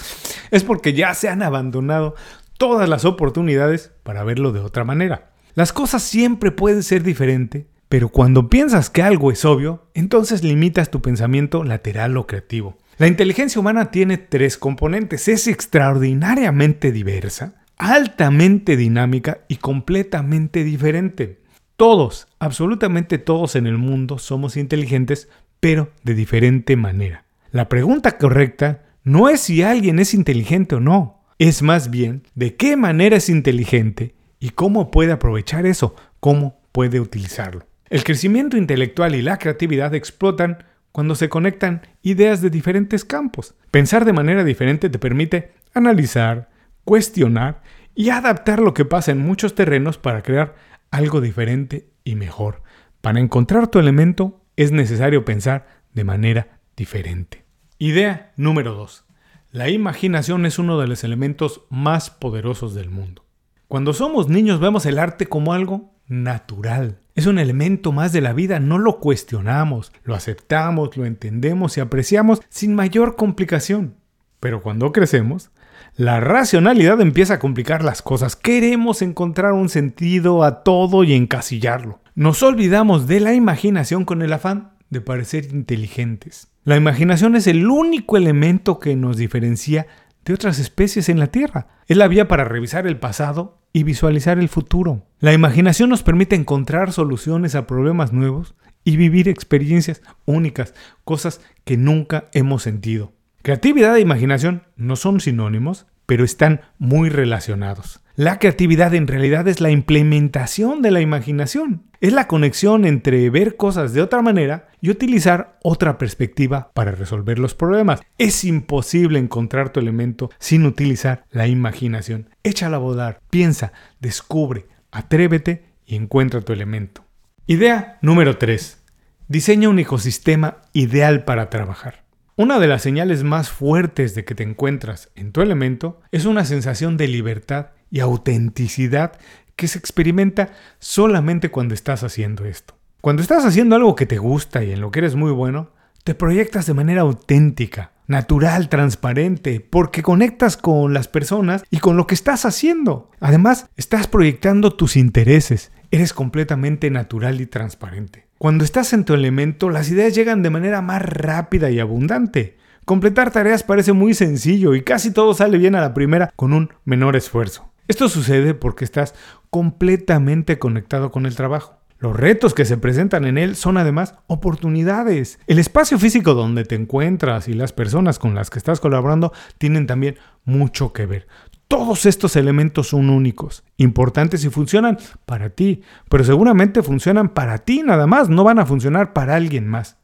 es 0.50 0.64
porque 0.64 0.94
ya 0.94 1.14
se 1.14 1.30
han 1.30 1.44
abandonado 1.44 2.16
todas 2.58 2.90
las 2.90 3.06
oportunidades 3.06 3.92
para 4.02 4.24
verlo 4.24 4.52
de 4.52 4.62
otra 4.62 4.84
manera. 4.84 5.30
Las 5.54 5.72
cosas 5.72 6.02
siempre 6.02 6.50
pueden 6.50 6.82
ser 6.82 7.04
diferentes, 7.04 7.66
pero 7.90 8.10
cuando 8.10 8.50
piensas 8.50 8.90
que 8.90 9.04
algo 9.04 9.32
es 9.32 9.46
obvio, 9.46 9.86
entonces 9.94 10.44
limitas 10.44 10.90
tu 10.90 11.00
pensamiento 11.00 11.64
lateral 11.64 12.18
o 12.18 12.26
creativo. 12.26 12.76
La 12.98 13.06
inteligencia 13.06 13.62
humana 13.62 13.92
tiene 13.92 14.18
tres 14.18 14.58
componentes, 14.58 15.28
es 15.28 15.48
extraordinariamente 15.48 16.92
diversa, 16.92 17.54
altamente 17.77 18.75
dinámica 18.75 19.41
y 19.48 19.57
completamente 19.57 20.63
diferente. 20.63 21.39
Todos, 21.75 22.27
absolutamente 22.39 23.17
todos 23.17 23.55
en 23.55 23.67
el 23.67 23.77
mundo 23.77 24.17
somos 24.17 24.57
inteligentes, 24.57 25.29
pero 25.60 25.91
de 26.03 26.15
diferente 26.15 26.75
manera. 26.75 27.25
La 27.51 27.69
pregunta 27.69 28.17
correcta 28.17 28.84
no 29.03 29.29
es 29.29 29.41
si 29.41 29.62
alguien 29.62 30.00
es 30.00 30.13
inteligente 30.13 30.75
o 30.75 30.79
no, 30.79 31.24
es 31.39 31.62
más 31.62 31.89
bien 31.89 32.24
de 32.36 32.55
qué 32.55 32.75
manera 32.75 33.17
es 33.17 33.29
inteligente 33.29 34.15
y 34.39 34.50
cómo 34.50 34.91
puede 34.91 35.12
aprovechar 35.12 35.65
eso, 35.65 35.96
cómo 36.19 36.60
puede 36.72 37.00
utilizarlo. 37.00 37.65
El 37.89 38.03
crecimiento 38.03 38.57
intelectual 38.57 39.15
y 39.15 39.22
la 39.22 39.38
creatividad 39.38 39.96
explotan 39.96 40.65
cuando 40.91 41.15
se 41.15 41.29
conectan 41.29 41.81
ideas 42.01 42.41
de 42.41 42.50
diferentes 42.50 43.05
campos. 43.05 43.53
Pensar 43.72 44.03
de 44.03 44.13
manera 44.13 44.43
diferente 44.43 44.89
te 44.89 45.00
permite 45.00 45.51
analizar, 45.74 46.50
cuestionar 46.88 47.63
y 47.96 48.12
adaptar 48.12 48.62
lo 48.62 48.74
que 48.74 48.86
pasa 48.86 49.12
en 49.12 49.20
muchos 49.20 49.56
terrenos 49.56 49.98
para 49.98 50.24
crear 50.24 50.56
algo 50.89 51.20
diferente 51.20 51.89
y 52.06 52.15
mejor. 52.15 52.63
Para 53.01 53.20
encontrar 53.20 53.67
tu 53.67 53.77
elemento 53.77 54.39
es 54.56 54.72
necesario 54.72 55.25
pensar 55.25 55.67
de 55.94 56.06
manera 56.06 56.62
diferente. 56.77 57.44
Idea 57.77 58.32
número 58.38 58.74
2. 58.74 59.03
La 59.51 59.70
imaginación 59.70 60.46
es 60.46 60.60
uno 60.60 60.79
de 60.79 60.88
los 60.88 61.03
elementos 61.03 61.63
más 61.70 62.10
poderosos 62.10 62.74
del 62.74 62.89
mundo. 62.89 63.25
Cuando 63.67 63.91
somos 63.91 64.29
niños 64.29 64.62
vemos 64.62 64.86
el 64.86 64.98
arte 64.98 65.25
como 65.25 65.51
algo 65.51 65.91
natural. 66.08 67.00
Es 67.15 67.25
un 67.25 67.38
elemento 67.38 67.91
más 67.91 68.13
de 68.13 68.22
la 68.22 68.32
vida, 68.32 68.62
no 68.62 68.77
lo 68.77 69.01
cuestionamos, 69.01 69.91
lo 70.06 70.15
aceptamos, 70.15 70.96
lo 70.96 71.06
entendemos 71.06 71.75
y 71.75 71.82
apreciamos 71.82 72.41
sin 72.48 72.75
mayor 72.75 73.17
complicación. 73.17 73.96
Pero 74.39 74.62
cuando 74.62 74.94
crecemos, 74.94 75.51
la 75.98 76.20
racionalidad 76.20 77.01
empieza 77.01 77.34
a 77.34 77.39
complicar 77.39 77.84
las 77.84 78.04
cosas. 78.04 78.36
Queremos 78.36 79.01
encontrar 79.01 79.54
un 79.54 79.68
sentido 79.68 80.44
a 80.44 80.62
todo 80.62 81.04
y 81.04 81.13
encasillarlo. 81.13 82.01
Nos 82.13 82.44
olvidamos 82.44 83.08
de 83.08 83.20
la 83.20 83.34
imaginación 83.34 84.06
con 84.06 84.22
el 84.22 84.32
afán 84.32 84.74
de 84.92 85.01
parecer 85.01 85.48
inteligentes. 85.51 86.50
La 86.63 86.77
imaginación 86.77 87.36
es 87.36 87.48
el 87.48 87.68
único 87.68 88.16
elemento 88.16 88.77
que 88.77 88.96
nos 88.96 89.18
diferencia 89.18 89.88
de 90.24 90.36
otras 90.36 90.60
especies 90.60 91.10
en 91.10 91.20
la 91.20 91.27
Tierra. 91.27 91.68
Es 91.88 91.98
la 91.98 92.08
vía 92.08 92.27
para 92.27 92.44
revisar 92.44 92.86
el 92.86 93.00
pasado 93.00 93.58
y 93.74 93.82
visualizar 93.82 94.38
el 94.38 94.50
futuro. 94.50 95.08
La 95.20 95.34
imaginación 95.34 95.89
nos 95.89 96.04
permite 96.04 96.36
encontrar 96.36 96.94
soluciones 96.94 97.56
a 97.56 97.66
problemas 97.66 98.13
nuevos 98.13 98.54
y 98.84 98.98
vivir 98.98 99.27
experiencias 99.27 100.04
únicas, 100.25 100.75
cosas 101.04 101.42
que 101.66 101.75
nunca 101.75 102.25
hemos 102.34 102.62
sentido. 102.62 103.16
Creatividad 103.48 103.96
e 103.96 104.01
imaginación 104.01 104.63
no 104.75 104.98
son 104.98 105.22
sinónimos, 105.22 105.86
pero 106.06 106.25
están 106.25 106.63
muy 106.80 107.08
relacionados. 107.08 108.01
La 108.18 108.39
creatividad 108.39 108.94
en 108.94 109.08
realidad 109.08 109.48
es 109.48 109.62
la 109.62 109.72
implementación 109.72 110.82
de 110.82 110.92
la 110.92 111.00
imaginación. 111.00 111.84
Es 112.01 112.12
la 112.12 112.27
conexión 112.27 112.84
entre 112.84 113.30
ver 113.30 113.56
cosas 113.56 113.94
de 113.94 114.01
otra 114.01 114.22
manera 114.22 114.68
y 114.82 114.89
utilizar 114.89 115.60
otra 115.63 115.98
perspectiva 115.98 116.74
para 116.74 116.92
resolver 116.92 117.39
los 117.39 117.54
problemas. 117.54 118.01
Es 118.18 118.44
imposible 118.44 119.18
encontrar 119.18 119.70
tu 119.70 119.80
elemento 119.80 120.30
sin 120.39 120.66
utilizar 120.66 121.24
la 121.32 121.48
imaginación. 121.48 122.30
Échala 122.44 122.75
a 122.75 122.82
volar, 122.82 123.22
piensa, 123.30 123.72
descubre, 124.01 124.66
atrévete 124.92 125.63
y 125.86 125.96
encuentra 125.96 126.42
tu 126.42 126.51
elemento. 126.51 127.06
Idea 127.46 127.98
número 128.01 128.38
3. 128.38 128.84
Diseña 129.30 129.70
un 129.70 129.80
ecosistema 129.80 130.58
ideal 130.74 131.24
para 131.24 131.50
trabajar. 131.50 132.07
Una 132.39 132.60
de 132.60 132.67
las 132.67 132.84
señales 132.84 133.24
más 133.24 133.50
fuertes 133.50 134.13
de 134.13 134.24
que 134.24 134.36
te 134.36 134.44
encuentras 134.44 135.10
en 135.15 135.32
tu 135.32 135.41
elemento 135.41 136.01
es 136.12 136.25
una 136.25 136.46
sensación 136.46 136.96
de 136.96 137.08
libertad 137.08 137.70
y 137.89 138.00
autenticidad 138.00 139.13
que 139.56 139.67
se 139.67 139.79
experimenta 139.79 140.51
solamente 140.77 141.50
cuando 141.50 141.74
estás 141.74 142.03
haciendo 142.03 142.46
esto. 142.46 142.75
Cuando 143.01 143.24
estás 143.24 143.44
haciendo 143.44 143.75
algo 143.75 143.96
que 143.96 144.06
te 144.06 144.20
gusta 144.20 144.63
y 144.63 144.72
en 144.72 144.82
lo 144.82 144.91
que 144.91 145.00
eres 145.00 145.15
muy 145.15 145.32
bueno, 145.32 145.72
te 146.03 146.13
proyectas 146.13 146.67
de 146.67 146.75
manera 146.75 147.01
auténtica, 147.01 147.94
natural, 148.06 148.70
transparente, 148.70 149.60
porque 149.60 150.03
conectas 150.03 150.58
con 150.58 150.94
las 150.94 151.08
personas 151.08 151.63
y 151.72 151.79
con 151.79 151.98
lo 151.98 152.06
que 152.06 152.13
estás 152.13 152.46
haciendo. 152.46 153.10
Además, 153.20 153.65
estás 153.77 154.06
proyectando 154.06 154.75
tus 154.75 154.96
intereses, 154.96 155.72
eres 155.91 156.13
completamente 156.13 156.89
natural 156.89 157.41
y 157.41 157.46
transparente. 157.46 158.27
Cuando 158.38 158.63
estás 158.63 158.94
en 158.94 159.03
tu 159.03 159.13
elemento, 159.13 159.70
las 159.70 159.89
ideas 159.89 160.13
llegan 160.13 160.44
de 160.44 160.50
manera 160.50 160.82
más 160.82 161.01
rápida 161.01 161.72
y 161.72 161.79
abundante. 161.79 162.58
Completar 162.86 163.32
tareas 163.32 163.63
parece 163.63 163.94
muy 163.94 164.13
sencillo 164.13 164.75
y 164.75 164.84
casi 164.84 165.12
todo 165.12 165.34
sale 165.34 165.58
bien 165.58 165.75
a 165.75 165.82
la 165.82 165.94
primera 165.94 166.32
con 166.36 166.53
un 166.53 166.70
menor 166.86 167.15
esfuerzo. 167.15 167.72
Esto 167.88 168.10
sucede 168.10 168.53
porque 168.53 168.86
estás 168.86 169.15
completamente 169.50 170.60
conectado 170.60 171.12
con 171.12 171.25
el 171.25 171.36
trabajo. 171.36 171.77
Los 172.00 172.15
retos 172.15 172.53
que 172.53 172.65
se 172.65 172.77
presentan 172.77 173.25
en 173.25 173.39
él 173.39 173.56
son 173.56 173.77
además 173.77 174.15
oportunidades. 174.27 175.39
El 175.48 175.58
espacio 175.58 175.98
físico 175.98 176.36
donde 176.36 176.63
te 176.63 176.75
encuentras 176.75 177.48
y 177.48 177.53
las 177.53 177.74
personas 177.74 178.20
con 178.20 178.36
las 178.36 178.51
que 178.51 178.60
estás 178.60 178.79
colaborando 178.79 179.34
tienen 179.58 179.88
también 179.88 180.17
mucho 180.46 180.94
que 180.94 181.08
ver. 181.08 181.27
Todos 181.67 182.05
estos 182.05 182.38
elementos 182.38 182.88
son 182.88 183.09
únicos, 183.09 183.63
importantes 183.75 184.45
y 184.45 184.50
funcionan 184.50 184.97
para 185.25 185.50
ti, 185.50 185.81
pero 186.09 186.24
seguramente 186.24 186.81
funcionan 186.81 187.29
para 187.29 187.57
ti 187.57 187.83
nada 187.83 188.07
más, 188.07 188.29
no 188.29 188.45
van 188.45 188.59
a 188.59 188.65
funcionar 188.65 189.12
para 189.12 189.36
alguien 189.36 189.67
más. 189.67 189.97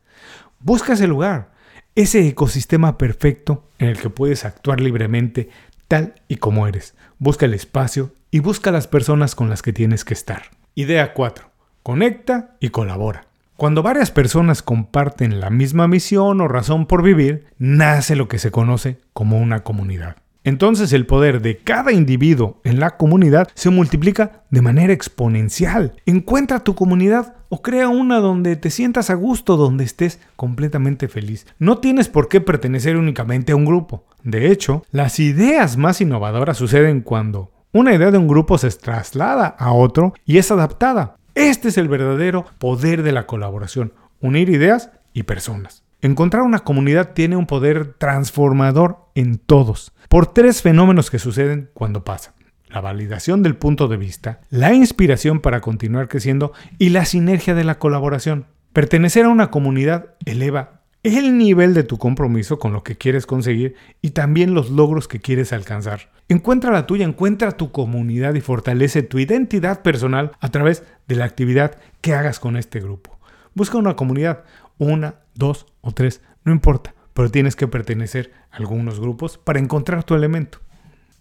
Busca 0.59 0.93
ese 0.93 1.07
lugar, 1.07 1.51
ese 1.95 2.27
ecosistema 2.27 2.97
perfecto 2.97 3.63
en 3.79 3.87
el 3.87 3.97
que 3.97 4.09
puedes 4.09 4.43
actuar 4.43 4.81
libremente 4.81 5.49
tal 5.87 6.15
y 6.27 6.35
como 6.35 6.67
eres. 6.67 6.95
Busca 7.17 7.45
el 7.45 7.53
espacio 7.53 8.11
y 8.29 8.39
busca 8.39 8.71
las 8.71 8.87
personas 8.87 9.33
con 9.33 9.49
las 9.49 9.61
que 9.61 9.71
tienes 9.71 10.03
que 10.03 10.13
estar. 10.13 10.43
Idea 10.75 11.13
4. 11.13 11.49
Conecta 11.81 12.57
y 12.59 12.69
colabora. 12.69 13.27
Cuando 13.55 13.83
varias 13.83 14.11
personas 14.11 14.63
comparten 14.63 15.39
la 15.39 15.49
misma 15.49 15.87
misión 15.87 16.41
o 16.41 16.47
razón 16.47 16.87
por 16.87 17.03
vivir, 17.03 17.45
nace 17.57 18.15
lo 18.15 18.27
que 18.27 18.39
se 18.39 18.51
conoce 18.51 18.97
como 19.13 19.39
una 19.39 19.63
comunidad. 19.63 20.17
Entonces 20.43 20.91
el 20.93 21.05
poder 21.05 21.41
de 21.41 21.57
cada 21.57 21.91
individuo 21.91 22.59
en 22.63 22.79
la 22.79 22.97
comunidad 22.97 23.47
se 23.53 23.69
multiplica 23.69 24.43
de 24.49 24.61
manera 24.61 24.93
exponencial. 24.93 25.95
Encuentra 26.05 26.59
tu 26.59 26.75
comunidad 26.75 27.35
o 27.49 27.61
crea 27.61 27.87
una 27.87 28.19
donde 28.19 28.55
te 28.55 28.69
sientas 28.69 29.09
a 29.09 29.13
gusto, 29.13 29.57
donde 29.57 29.83
estés 29.83 30.19
completamente 30.35 31.07
feliz. 31.07 31.45
No 31.59 31.77
tienes 31.77 32.09
por 32.09 32.27
qué 32.27 32.41
pertenecer 32.41 32.97
únicamente 32.97 33.51
a 33.51 33.55
un 33.55 33.65
grupo. 33.65 34.05
De 34.23 34.51
hecho, 34.51 34.83
las 34.91 35.19
ideas 35.19 35.77
más 35.77 36.01
innovadoras 36.01 36.57
suceden 36.57 37.01
cuando 37.01 37.51
una 37.71 37.93
idea 37.93 38.11
de 38.11 38.17
un 38.17 38.27
grupo 38.27 38.57
se 38.57 38.69
traslada 38.71 39.47
a 39.47 39.71
otro 39.71 40.13
y 40.25 40.37
es 40.37 40.51
adaptada. 40.51 41.17
Este 41.35 41.69
es 41.69 41.77
el 41.77 41.87
verdadero 41.87 42.45
poder 42.59 43.01
de 43.01 43.11
la 43.11 43.25
colaboración, 43.25 43.93
unir 44.19 44.49
ideas 44.49 44.91
y 45.13 45.23
personas. 45.23 45.82
Encontrar 46.03 46.43
una 46.43 46.59
comunidad 46.59 47.13
tiene 47.13 47.37
un 47.37 47.45
poder 47.45 47.93
transformador 47.93 49.07
en 49.15 49.37
todos 49.37 49.93
por 50.09 50.27
tres 50.27 50.61
fenómenos 50.61 51.09
que 51.09 51.17
suceden 51.17 51.69
cuando 51.73 52.03
pasa. 52.03 52.33
La 52.67 52.81
validación 52.81 53.41
del 53.41 53.55
punto 53.55 53.87
de 53.87 53.95
vista, 53.95 54.41
la 54.49 54.73
inspiración 54.73 55.39
para 55.39 55.61
continuar 55.61 56.09
creciendo 56.09 56.51
y 56.77 56.89
la 56.89 57.05
sinergia 57.05 57.55
de 57.55 57.63
la 57.63 57.79
colaboración. 57.79 58.47
Pertenecer 58.73 59.23
a 59.23 59.29
una 59.29 59.49
comunidad 59.49 60.15
eleva 60.25 60.81
el 61.03 61.37
nivel 61.37 61.73
de 61.73 61.83
tu 61.83 61.97
compromiso 61.97 62.59
con 62.59 62.73
lo 62.73 62.83
que 62.83 62.97
quieres 62.97 63.25
conseguir 63.25 63.75
y 64.01 64.09
también 64.09 64.53
los 64.53 64.71
logros 64.71 65.07
que 65.07 65.21
quieres 65.21 65.53
alcanzar. 65.53 66.09
Encuentra 66.27 66.73
la 66.73 66.85
tuya, 66.85 67.05
encuentra 67.05 67.53
tu 67.53 67.71
comunidad 67.71 68.33
y 68.33 68.41
fortalece 68.41 69.03
tu 69.03 69.19
identidad 69.19 69.81
personal 69.81 70.33
a 70.41 70.49
través 70.49 70.83
de 71.07 71.15
la 71.15 71.23
actividad 71.23 71.77
que 72.01 72.13
hagas 72.13 72.41
con 72.41 72.57
este 72.57 72.81
grupo. 72.81 73.13
Busca 73.55 73.77
una 73.77 73.95
comunidad, 73.95 74.45
una, 74.77 75.15
dos 75.35 75.65
o 75.81 75.91
tres, 75.91 76.21
no 76.43 76.51
importa, 76.51 76.93
pero 77.13 77.29
tienes 77.29 77.55
que 77.55 77.67
pertenecer 77.67 78.31
a 78.51 78.57
algunos 78.57 78.99
grupos 78.99 79.37
para 79.37 79.59
encontrar 79.59 80.03
tu 80.03 80.15
elemento. 80.15 80.59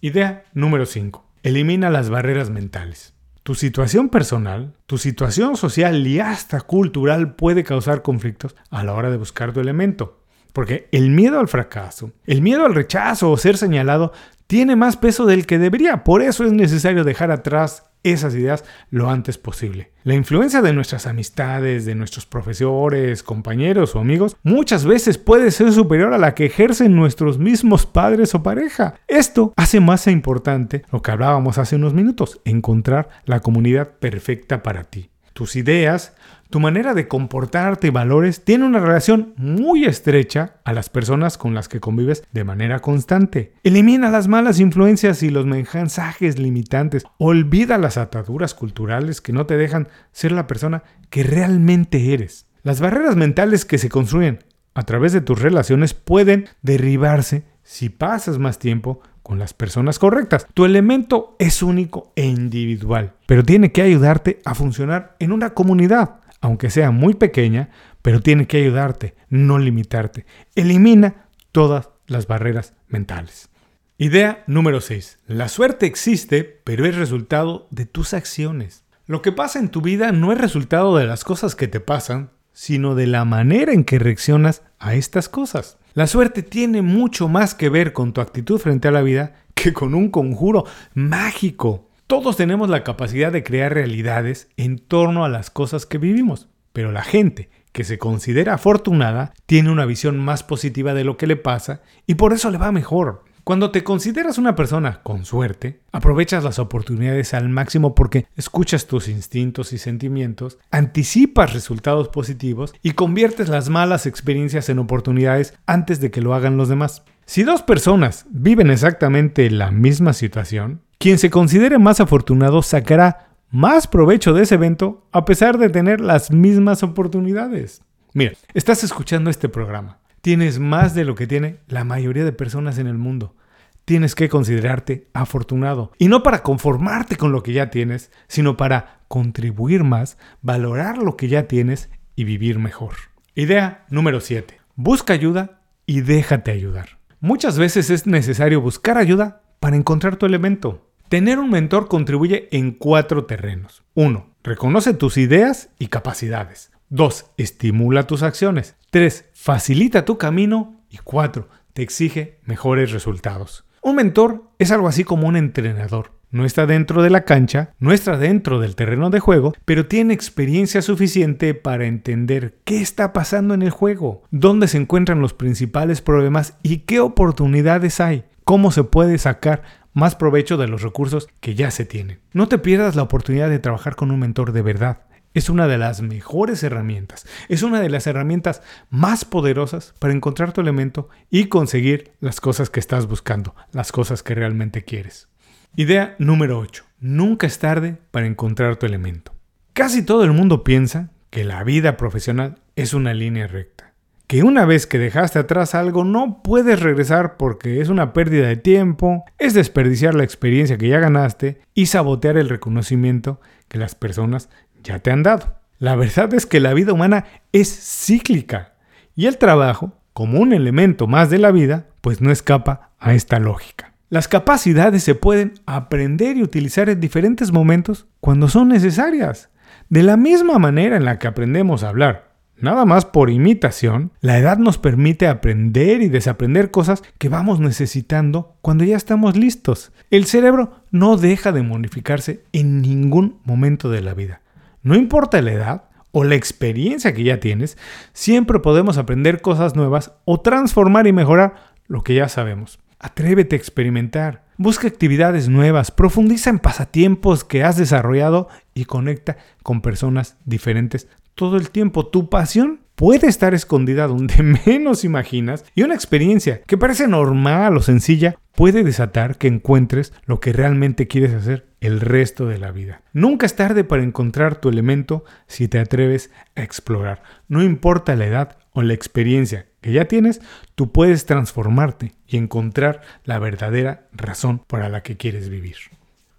Idea 0.01 0.43
número 0.53 0.85
5. 0.85 1.25
Elimina 1.43 1.89
las 1.89 2.09
barreras 2.09 2.49
mentales. 2.49 3.13
Tu 3.43 3.55
situación 3.55 4.09
personal, 4.09 4.73
tu 4.85 4.97
situación 4.97 5.57
social 5.57 6.05
y 6.07 6.19
hasta 6.19 6.61
cultural 6.61 7.35
puede 7.35 7.63
causar 7.63 8.01
conflictos 8.01 8.55
a 8.69 8.83
la 8.83 8.93
hora 8.93 9.11
de 9.11 9.17
buscar 9.17 9.51
tu 9.51 9.59
elemento. 9.59 10.19
Porque 10.53 10.87
el 10.91 11.09
miedo 11.09 11.39
al 11.39 11.47
fracaso, 11.47 12.11
el 12.25 12.41
miedo 12.41 12.65
al 12.65 12.75
rechazo 12.75 13.31
o 13.31 13.37
ser 13.37 13.57
señalado 13.57 14.13
tiene 14.47 14.75
más 14.75 14.97
peso 14.97 15.25
del 15.25 15.45
que 15.45 15.57
debería. 15.59 16.03
Por 16.03 16.21
eso 16.21 16.45
es 16.45 16.53
necesario 16.53 17.03
dejar 17.03 17.31
atrás 17.31 17.91
esas 18.03 18.35
ideas 18.35 18.63
lo 18.89 19.09
antes 19.09 19.37
posible. 19.37 19.91
La 20.03 20.13
influencia 20.13 20.61
de 20.61 20.73
nuestras 20.73 21.07
amistades, 21.07 21.85
de 21.85 21.95
nuestros 21.95 22.25
profesores, 22.25 23.23
compañeros 23.23 23.95
o 23.95 23.99
amigos, 23.99 24.35
muchas 24.43 24.85
veces 24.85 25.17
puede 25.17 25.51
ser 25.51 25.71
superior 25.71 26.13
a 26.13 26.17
la 26.17 26.35
que 26.35 26.45
ejercen 26.45 26.95
nuestros 26.95 27.37
mismos 27.37 27.85
padres 27.85 28.35
o 28.35 28.43
pareja. 28.43 28.95
Esto 29.07 29.53
hace 29.55 29.79
más 29.79 30.07
importante 30.07 30.83
lo 30.91 31.01
que 31.01 31.11
hablábamos 31.11 31.57
hace 31.57 31.77
unos 31.77 31.93
minutos, 31.93 32.41
encontrar 32.45 33.09
la 33.25 33.39
comunidad 33.39 33.91
perfecta 33.99 34.61
para 34.63 34.83
ti. 34.83 35.09
Tus 35.33 35.55
ideas, 35.55 36.13
tu 36.53 36.59
manera 36.59 36.93
de 36.93 37.07
comportarte 37.07 37.87
y 37.87 37.89
valores 37.89 38.43
tiene 38.43 38.65
una 38.65 38.79
relación 38.79 39.33
muy 39.37 39.85
estrecha 39.85 40.57
a 40.63 40.71
las 40.71 40.87
personas 40.87 41.39
con 41.39 41.55
las 41.55 41.67
que 41.67 41.79
convives 41.79 42.23
de 42.31 42.43
manera 42.43 42.77
constante. 42.77 43.53
Elimina 43.63 44.11
las 44.11 44.27
malas 44.27 44.59
influencias 44.59 45.23
y 45.23 45.31
los 45.31 45.47
mensajes 45.47 46.37
limitantes. 46.37 47.05
Olvida 47.17 47.79
las 47.79 47.97
ataduras 47.97 48.53
culturales 48.53 49.19
que 49.19 49.33
no 49.33 49.47
te 49.47 49.57
dejan 49.57 49.87
ser 50.11 50.31
la 50.31 50.45
persona 50.45 50.83
que 51.09 51.23
realmente 51.23 52.13
eres. 52.13 52.45
Las 52.61 52.79
barreras 52.81 53.15
mentales 53.15 53.65
que 53.65 53.79
se 53.79 53.89
construyen 53.89 54.43
a 54.75 54.83
través 54.83 55.11
de 55.11 55.21
tus 55.21 55.41
relaciones 55.41 55.95
pueden 55.95 56.49
derribarse 56.61 57.45
si 57.63 57.89
pasas 57.89 58.37
más 58.37 58.59
tiempo 58.59 59.01
con 59.23 59.39
las 59.39 59.55
personas 59.55 59.97
correctas. 59.97 60.45
Tu 60.53 60.65
elemento 60.65 61.35
es 61.39 61.63
único 61.63 62.11
e 62.15 62.27
individual, 62.27 63.13
pero 63.25 63.41
tiene 63.41 63.71
que 63.71 63.81
ayudarte 63.81 64.39
a 64.45 64.53
funcionar 64.53 65.15
en 65.17 65.31
una 65.31 65.55
comunidad 65.55 66.19
aunque 66.43 66.69
sea 66.69 66.91
muy 66.91 67.13
pequeña, 67.13 67.69
pero 68.01 68.19
tiene 68.19 68.47
que 68.47 68.57
ayudarte, 68.57 69.15
no 69.29 69.59
limitarte. 69.59 70.25
Elimina 70.55 71.27
todas 71.53 71.87
las 72.05 72.27
barreras 72.27 72.73
mentales. 72.89 73.49
Idea 73.97 74.43
número 74.45 74.81
6. 74.81 75.19
La 75.25 75.47
suerte 75.47 75.85
existe, 75.85 76.43
pero 76.65 76.85
es 76.85 76.97
resultado 76.97 77.65
de 77.71 77.85
tus 77.85 78.13
acciones. 78.13 78.83
Lo 79.05 79.21
que 79.21 79.31
pasa 79.31 79.57
en 79.57 79.69
tu 79.69 79.79
vida 79.79 80.11
no 80.11 80.33
es 80.33 80.37
resultado 80.37 80.97
de 80.97 81.05
las 81.05 81.23
cosas 81.23 81.55
que 81.55 81.69
te 81.69 81.79
pasan, 81.79 82.31
sino 82.51 82.93
de 82.93 83.07
la 83.07 83.23
manera 83.23 83.71
en 83.71 83.85
que 83.85 83.97
reaccionas 83.97 84.63
a 84.79 84.95
estas 84.95 85.29
cosas. 85.29 85.77
La 85.93 86.07
suerte 86.07 86.43
tiene 86.43 86.81
mucho 86.81 87.29
más 87.29 87.55
que 87.55 87.69
ver 87.69 87.93
con 87.93 88.11
tu 88.11 88.19
actitud 88.19 88.59
frente 88.59 88.89
a 88.89 88.91
la 88.91 89.01
vida 89.01 89.45
que 89.53 89.71
con 89.71 89.95
un 89.95 90.09
conjuro 90.09 90.65
mágico. 90.93 91.89
Todos 92.13 92.37
tenemos 92.37 92.69
la 92.69 92.83
capacidad 92.83 93.31
de 93.31 93.41
crear 93.41 93.73
realidades 93.73 94.47
en 94.55 94.77
torno 94.77 95.25
a 95.25 95.29
las 95.29 95.49
cosas 95.49 95.87
que 95.87 95.97
vivimos, 95.97 96.47
pero 96.71 96.91
la 96.91 97.01
gente 97.01 97.49
que 97.71 97.83
se 97.83 97.97
considera 97.97 98.53
afortunada 98.53 99.33
tiene 99.47 99.71
una 99.71 99.87
visión 99.87 100.19
más 100.19 100.43
positiva 100.43 100.93
de 100.93 101.05
lo 101.05 101.17
que 101.17 101.25
le 101.25 101.37
pasa 101.37 101.81
y 102.05 102.13
por 102.13 102.31
eso 102.31 102.51
le 102.51 102.59
va 102.59 102.71
mejor. 102.71 103.23
Cuando 103.43 103.71
te 103.71 103.83
consideras 103.83 104.37
una 104.37 104.55
persona 104.55 105.01
con 105.01 105.25
suerte, 105.25 105.81
aprovechas 105.91 106.43
las 106.43 106.59
oportunidades 106.59 107.33
al 107.33 107.49
máximo 107.49 107.95
porque 107.95 108.27
escuchas 108.35 108.85
tus 108.85 109.07
instintos 109.07 109.73
y 109.73 109.79
sentimientos, 109.79 110.59
anticipas 110.69 111.51
resultados 111.51 112.09
positivos 112.09 112.75
y 112.83 112.91
conviertes 112.91 113.49
las 113.49 113.69
malas 113.69 114.05
experiencias 114.05 114.69
en 114.69 114.77
oportunidades 114.77 115.55
antes 115.65 115.99
de 115.99 116.11
que 116.11 116.21
lo 116.21 116.35
hagan 116.35 116.57
los 116.57 116.69
demás. 116.69 117.01
Si 117.25 117.41
dos 117.41 117.63
personas 117.63 118.27
viven 118.29 118.69
exactamente 118.69 119.49
la 119.49 119.71
misma 119.71 120.13
situación, 120.13 120.81
quien 121.03 121.19
se 121.19 121.29
considere 121.29 121.79
más 121.79 121.99
afortunado 121.99 122.61
sacará 122.61 123.35
más 123.49 123.87
provecho 123.87 124.33
de 124.33 124.43
ese 124.43 124.55
evento 124.55 125.05
a 125.11 125.25
pesar 125.25 125.57
de 125.57 125.67
tener 125.67 125.99
las 125.99 126.31
mismas 126.31 126.81
oportunidades. 126.81 127.81
Mira, 128.13 128.31
estás 128.53 128.85
escuchando 128.85 129.29
este 129.29 129.49
programa. 129.49 129.99
Tienes 130.21 130.59
más 130.59 130.95
de 130.95 131.03
lo 131.03 131.15
que 131.15 131.27
tiene 131.27 131.57
la 131.67 131.83
mayoría 131.83 132.23
de 132.23 132.31
personas 132.31 132.77
en 132.77 132.87
el 132.87 132.97
mundo. 132.97 133.35
Tienes 133.83 134.15
que 134.15 134.29
considerarte 134.29 135.09
afortunado. 135.13 135.91
Y 135.97 136.07
no 136.07 136.23
para 136.23 136.41
conformarte 136.41 137.17
con 137.17 137.33
lo 137.33 137.43
que 137.43 137.51
ya 137.51 137.69
tienes, 137.69 138.09
sino 138.29 138.55
para 138.55 139.01
contribuir 139.09 139.83
más, 139.83 140.17
valorar 140.41 140.99
lo 140.99 141.17
que 141.17 141.27
ya 141.27 141.49
tienes 141.49 141.89
y 142.15 142.23
vivir 142.23 142.59
mejor. 142.59 142.93
Idea 143.35 143.83
número 143.89 144.21
7. 144.21 144.57
Busca 144.77 145.11
ayuda 145.11 145.59
y 145.85 145.99
déjate 145.99 146.51
ayudar. 146.51 146.97
Muchas 147.19 147.59
veces 147.59 147.89
es 147.89 148.07
necesario 148.07 148.61
buscar 148.61 148.97
ayuda 148.97 149.41
para 149.59 149.75
encontrar 149.75 150.15
tu 150.15 150.25
elemento. 150.25 150.92
Tener 151.13 151.37
un 151.37 151.51
mentor 151.51 151.89
contribuye 151.89 152.49
en 152.51 152.71
cuatro 152.71 153.25
terrenos. 153.25 153.83
1. 153.93 154.31
Reconoce 154.43 154.95
tus 154.95 155.17
ideas 155.17 155.69
y 155.77 155.85
capacidades. 155.85 156.71
2. 156.89 157.33
Estimula 157.37 158.07
tus 158.07 158.23
acciones. 158.23 158.75
3. 158.89 159.29
Facilita 159.31 160.05
tu 160.05 160.17
camino. 160.17 160.81
Y 160.89 160.97
4. 160.97 161.47
Te 161.73 161.83
exige 161.83 162.39
mejores 162.45 162.91
resultados. 162.91 163.63
Un 163.83 163.97
mentor 163.97 164.45
es 164.57 164.71
algo 164.71 164.87
así 164.87 165.03
como 165.03 165.27
un 165.27 165.35
entrenador. 165.35 166.13
No 166.31 166.45
está 166.45 166.65
dentro 166.65 167.03
de 167.03 167.11
la 167.11 167.25
cancha, 167.25 167.75
no 167.77 167.91
está 167.93 168.17
dentro 168.17 168.59
del 168.59 168.75
terreno 168.75 169.11
de 169.11 169.19
juego, 169.19 169.53
pero 169.65 169.85
tiene 169.85 170.15
experiencia 170.15 170.81
suficiente 170.81 171.53
para 171.53 171.85
entender 171.85 172.57
qué 172.63 172.81
está 172.81 173.13
pasando 173.13 173.53
en 173.53 173.61
el 173.61 173.69
juego, 173.69 174.23
dónde 174.31 174.67
se 174.67 174.79
encuentran 174.79 175.21
los 175.21 175.35
principales 175.35 176.01
problemas 176.01 176.57
y 176.63 176.77
qué 176.77 176.99
oportunidades 176.99 177.99
hay, 177.99 178.23
cómo 178.45 178.71
se 178.71 178.83
puede 178.83 179.19
sacar 179.19 179.82
más 179.93 180.15
provecho 180.15 180.57
de 180.57 180.67
los 180.67 180.81
recursos 180.81 181.27
que 181.39 181.55
ya 181.55 181.71
se 181.71 181.85
tienen. 181.85 182.19
No 182.33 182.47
te 182.47 182.57
pierdas 182.57 182.95
la 182.95 183.03
oportunidad 183.03 183.49
de 183.49 183.59
trabajar 183.59 183.95
con 183.95 184.11
un 184.11 184.19
mentor 184.19 184.51
de 184.51 184.61
verdad. 184.61 185.01
Es 185.33 185.49
una 185.49 185.67
de 185.67 185.79
las 185.79 186.01
mejores 186.01 186.61
herramientas, 186.61 187.25
es 187.49 187.63
una 187.63 187.81
de 187.81 187.89
las 187.89 188.05
herramientas 188.05 188.61
más 188.91 189.25
poderosas 189.25 189.95
para 189.97 190.13
encontrar 190.13 190.53
tu 190.53 190.61
elemento 190.61 191.09
y 191.31 191.45
conseguir 191.45 192.11
las 192.19 192.39
cosas 192.39 192.69
que 192.69 192.79
estás 192.79 193.07
buscando, 193.07 193.55
las 193.71 193.91
cosas 193.91 194.21
que 194.21 194.35
realmente 194.35 194.83
quieres. 194.83 195.29
Idea 195.75 196.15
número 196.19 196.59
8. 196.59 196.85
Nunca 196.99 197.47
es 197.47 197.57
tarde 197.57 197.97
para 198.11 198.27
encontrar 198.27 198.75
tu 198.75 198.85
elemento. 198.85 199.33
Casi 199.73 200.03
todo 200.05 200.23
el 200.23 200.33
mundo 200.33 200.63
piensa 200.63 201.09
que 201.31 201.43
la 201.43 201.63
vida 201.63 201.97
profesional 201.97 202.59
es 202.75 202.93
una 202.93 203.15
línea 203.15 203.47
recta 203.47 203.92
que 204.33 204.41
una 204.41 204.65
vez 204.65 204.87
que 204.87 204.97
dejaste 204.97 205.37
atrás 205.37 205.75
algo 205.75 206.03
no 206.03 206.41
puedes 206.41 206.79
regresar 206.79 207.37
porque 207.37 207.81
es 207.81 207.89
una 207.89 208.13
pérdida 208.13 208.47
de 208.47 208.55
tiempo, 208.55 209.25
es 209.37 209.53
desperdiciar 209.53 210.15
la 210.15 210.23
experiencia 210.23 210.75
que 210.75 210.87
ya 210.87 210.97
ganaste 210.97 211.61
y 211.75 211.85
sabotear 211.85 212.37
el 212.37 212.49
reconocimiento 212.49 213.39
que 213.67 213.77
las 213.77 213.93
personas 213.93 214.49
ya 214.83 214.97
te 214.97 215.11
han 215.11 215.21
dado. 215.21 215.59
La 215.77 215.95
verdad 215.95 216.33
es 216.33 216.47
que 216.47 216.59
la 216.59 216.73
vida 216.73 216.93
humana 216.93 217.25
es 217.51 217.69
cíclica 217.69 218.73
y 219.15 219.27
el 219.27 219.37
trabajo, 219.37 219.99
como 220.13 220.39
un 220.39 220.51
elemento 220.51 221.05
más 221.05 221.29
de 221.29 221.37
la 221.37 221.51
vida, 221.51 221.85
pues 222.01 222.19
no 222.19 222.31
escapa 222.31 222.89
a 222.97 223.13
esta 223.13 223.37
lógica. 223.37 223.93
Las 224.09 224.27
capacidades 224.27 225.03
se 225.03 225.13
pueden 225.13 225.53
aprender 225.67 226.37
y 226.37 226.41
utilizar 226.41 226.89
en 226.89 226.99
diferentes 226.99 227.51
momentos 227.51 228.07
cuando 228.19 228.47
son 228.47 228.69
necesarias. 228.69 229.51
De 229.89 230.01
la 230.01 230.17
misma 230.17 230.57
manera 230.57 230.97
en 230.97 231.05
la 231.05 231.19
que 231.19 231.27
aprendemos 231.27 231.83
a 231.83 231.89
hablar 231.89 232.32
Nada 232.63 232.85
más 232.85 233.03
por 233.03 233.29
imitación, 233.29 234.13
la 234.21 234.37
edad 234.37 234.57
nos 234.57 234.77
permite 234.77 235.27
aprender 235.27 236.01
y 236.01 236.07
desaprender 236.07 236.71
cosas 236.71 237.03
que 237.17 237.27
vamos 237.27 237.59
necesitando 237.59 238.55
cuando 238.61 238.85
ya 238.85 238.95
estamos 238.95 239.35
listos. 239.35 239.91
El 240.09 240.23
cerebro 240.23 240.71
no 240.89 241.17
deja 241.17 241.51
de 241.51 241.61
modificarse 241.61 242.45
en 242.53 242.81
ningún 242.81 243.41
momento 243.43 243.89
de 243.89 243.99
la 243.99 244.13
vida. 244.13 244.39
No 244.81 244.95
importa 244.95 245.41
la 245.41 245.51
edad 245.51 245.83
o 246.13 246.23
la 246.23 246.35
experiencia 246.35 247.13
que 247.13 247.25
ya 247.25 247.41
tienes, 247.41 247.77
siempre 248.13 248.59
podemos 248.59 248.97
aprender 248.97 249.41
cosas 249.41 249.75
nuevas 249.75 250.13
o 250.23 250.39
transformar 250.39 251.05
y 251.05 251.11
mejorar 251.11 251.55
lo 251.89 252.01
que 252.01 252.15
ya 252.15 252.29
sabemos. 252.29 252.79
Atrévete 252.97 253.57
a 253.57 253.59
experimentar, 253.59 254.45
busca 254.57 254.87
actividades 254.87 255.49
nuevas, 255.49 255.91
profundiza 255.91 256.49
en 256.49 256.59
pasatiempos 256.59 257.43
que 257.43 257.65
has 257.65 257.75
desarrollado 257.75 258.47
y 258.73 258.85
conecta 258.85 259.35
con 259.63 259.81
personas 259.81 260.37
diferentes 260.45 261.09
todo 261.35 261.57
el 261.57 261.69
tiempo. 261.69 262.07
Tu 262.07 262.29
pasión 262.29 262.81
puede 262.95 263.27
estar 263.27 263.53
escondida 263.53 264.07
donde 264.07 264.43
menos 264.65 265.03
imaginas 265.03 265.65
y 265.75 265.83
una 265.83 265.95
experiencia 265.95 266.61
que 266.65 266.77
parece 266.77 267.07
normal 267.07 267.77
o 267.77 267.81
sencilla 267.81 268.35
puede 268.55 268.83
desatar 268.83 269.37
que 269.37 269.47
encuentres 269.47 270.13
lo 270.25 270.39
que 270.39 270.53
realmente 270.53 271.07
quieres 271.07 271.33
hacer 271.33 271.67
el 271.81 271.99
resto 271.99 272.45
de 272.45 272.59
la 272.59 272.71
vida. 272.71 273.01
Nunca 273.11 273.45
es 273.45 273.55
tarde 273.55 273.83
para 273.83 274.03
encontrar 274.03 274.55
tu 274.55 274.69
elemento 274.69 275.25
si 275.47 275.67
te 275.67 275.79
atreves 275.79 276.31
a 276.55 276.63
explorar. 276.63 277.23
No 277.47 277.63
importa 277.63 278.15
la 278.15 278.25
edad 278.25 278.57
o 278.71 278.81
la 278.81 278.93
experiencia 278.93 279.67
que 279.81 279.91
ya 279.91 280.05
tienes, 280.05 280.41
tú 280.75 280.91
puedes 280.91 281.25
transformarte 281.25 282.13
y 282.27 282.37
encontrar 282.37 283.01
la 283.25 283.37
verdadera 283.37 284.07
razón 284.13 284.59
para 284.67 284.87
la 284.87 285.03
que 285.03 285.17
quieres 285.17 285.49
vivir. 285.49 285.75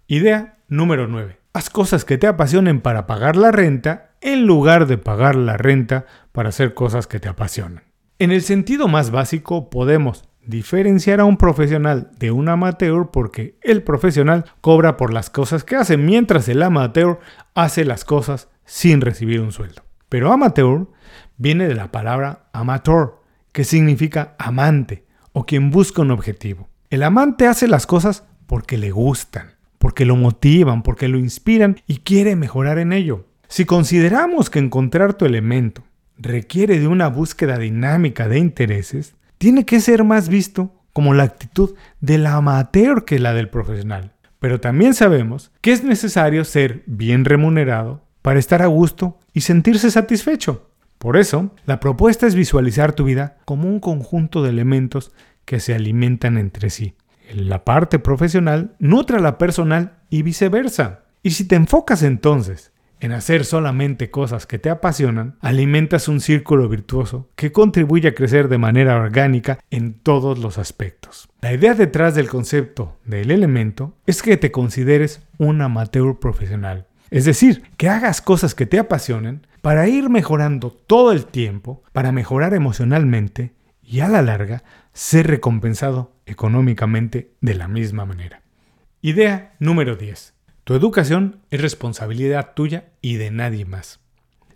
Idea 0.07 0.57
número 0.67 1.07
9. 1.07 1.37
Haz 1.53 1.69
cosas 1.69 2.05
que 2.05 2.17
te 2.17 2.27
apasionen 2.27 2.81
para 2.81 3.07
pagar 3.07 3.35
la 3.35 3.51
renta 3.51 4.14
en 4.25 4.47
lugar 4.47 4.87
de 4.87 4.97
pagar 4.97 5.35
la 5.35 5.55
renta 5.55 6.07
para 6.31 6.49
hacer 6.49 6.73
cosas 6.73 7.05
que 7.05 7.19
te 7.19 7.29
apasionan. 7.29 7.83
En 8.17 8.31
el 8.31 8.41
sentido 8.41 8.87
más 8.87 9.11
básico 9.11 9.69
podemos 9.69 10.23
diferenciar 10.43 11.19
a 11.19 11.25
un 11.25 11.37
profesional 11.37 12.09
de 12.17 12.31
un 12.31 12.49
amateur 12.49 13.11
porque 13.11 13.59
el 13.61 13.83
profesional 13.83 14.45
cobra 14.61 14.97
por 14.97 15.13
las 15.13 15.29
cosas 15.29 15.63
que 15.63 15.75
hace 15.75 15.97
mientras 15.97 16.49
el 16.49 16.63
amateur 16.63 17.19
hace 17.53 17.85
las 17.85 18.03
cosas 18.03 18.49
sin 18.65 18.99
recibir 18.99 19.41
un 19.41 19.51
sueldo. 19.51 19.83
Pero 20.09 20.31
amateur 20.31 20.87
viene 21.37 21.67
de 21.67 21.75
la 21.75 21.91
palabra 21.91 22.47
amateur, 22.51 23.19
que 23.51 23.63
significa 23.63 24.35
amante 24.39 25.05
o 25.33 25.45
quien 25.45 25.69
busca 25.69 26.01
un 26.01 26.09
objetivo. 26.09 26.67
El 26.89 27.03
amante 27.03 27.45
hace 27.45 27.67
las 27.67 27.85
cosas 27.85 28.23
porque 28.47 28.79
le 28.79 28.89
gustan, 28.89 29.51
porque 29.77 30.03
lo 30.03 30.15
motivan, 30.15 30.81
porque 30.81 31.09
lo 31.09 31.19
inspiran 31.19 31.77
y 31.85 31.97
quiere 31.97 32.35
mejorar 32.35 32.79
en 32.79 32.91
ello. 32.91 33.27
Si 33.47 33.65
consideramos 33.65 34.49
que 34.49 34.59
encontrar 34.59 35.13
tu 35.13 35.25
elemento 35.25 35.83
requiere 36.17 36.79
de 36.79 36.87
una 36.87 37.07
búsqueda 37.07 37.57
dinámica 37.57 38.27
de 38.27 38.39
intereses, 38.39 39.15
tiene 39.37 39.65
que 39.65 39.79
ser 39.79 40.03
más 40.03 40.29
visto 40.29 40.73
como 40.93 41.13
la 41.13 41.23
actitud 41.23 41.75
del 41.99 42.25
amateur 42.25 43.03
que 43.03 43.19
la 43.19 43.33
del 43.33 43.49
profesional. 43.49 44.13
Pero 44.39 44.59
también 44.59 44.93
sabemos 44.93 45.51
que 45.61 45.73
es 45.73 45.83
necesario 45.83 46.45
ser 46.45 46.83
bien 46.85 47.25
remunerado 47.25 48.03
para 48.21 48.39
estar 48.39 48.61
a 48.61 48.67
gusto 48.67 49.19
y 49.33 49.41
sentirse 49.41 49.91
satisfecho. 49.91 50.69
Por 50.97 51.17
eso, 51.17 51.51
la 51.65 51.79
propuesta 51.79 52.25
es 52.25 52.35
visualizar 52.35 52.93
tu 52.93 53.03
vida 53.03 53.37
como 53.45 53.67
un 53.67 53.79
conjunto 53.79 54.41
de 54.41 54.49
elementos 54.49 55.11
que 55.43 55.59
se 55.59 55.75
alimentan 55.75 56.37
entre 56.37 56.69
sí. 56.69 56.95
La 57.33 57.65
parte 57.65 57.99
profesional 57.99 58.75
nutre 58.79 59.17
a 59.17 59.21
la 59.21 59.37
personal 59.37 59.97
y 60.09 60.21
viceversa. 60.21 61.01
Y 61.21 61.31
si 61.31 61.45
te 61.47 61.55
enfocas 61.55 62.03
entonces 62.03 62.71
en 62.99 63.11
hacer 63.11 63.45
solamente 63.45 64.09
cosas 64.09 64.45
que 64.45 64.59
te 64.59 64.69
apasionan, 64.69 65.37
alimentas 65.41 66.07
un 66.07 66.21
círculo 66.21 66.69
virtuoso 66.69 67.29
que 67.35 67.51
contribuye 67.51 68.09
a 68.09 68.15
crecer 68.15 68.47
de 68.47 68.57
manera 68.57 68.95
orgánica 68.95 69.59
en 69.71 69.93
todos 69.93 70.39
los 70.39 70.57
aspectos. 70.57 71.29
La 71.41 71.53
idea 71.53 71.73
detrás 71.73 72.15
del 72.15 72.29
concepto 72.29 72.97
del 73.05 73.31
elemento 73.31 73.95
es 74.05 74.21
que 74.21 74.37
te 74.37 74.51
consideres 74.51 75.21
un 75.37 75.61
amateur 75.61 76.19
profesional. 76.19 76.87
Es 77.11 77.25
decir, 77.25 77.63
que 77.77 77.89
hagas 77.89 78.21
cosas 78.21 78.55
que 78.55 78.65
te 78.65 78.79
apasionen 78.79 79.45
para 79.61 79.87
ir 79.87 80.09
mejorando 80.09 80.71
todo 80.71 81.11
el 81.11 81.25
tiempo, 81.25 81.83
para 81.91 82.11
mejorar 82.11 82.53
emocionalmente 82.53 83.53
y 83.81 83.99
a 83.99 84.07
la 84.07 84.21
larga 84.21 84.63
ser 84.93 85.27
recompensado 85.27 86.13
económicamente 86.25 87.31
de 87.41 87.55
la 87.55 87.67
misma 87.67 88.05
manera. 88.05 88.41
Idea 89.01 89.53
número 89.59 89.95
10. 89.95 90.34
Tu 90.65 90.73
educación 90.73 91.41
es 91.51 91.61
responsabilidad 91.61 92.53
tuya 92.55 92.85
y 92.99 93.17
de 93.17 93.29
nadie 93.29 93.65
más. 93.65 93.99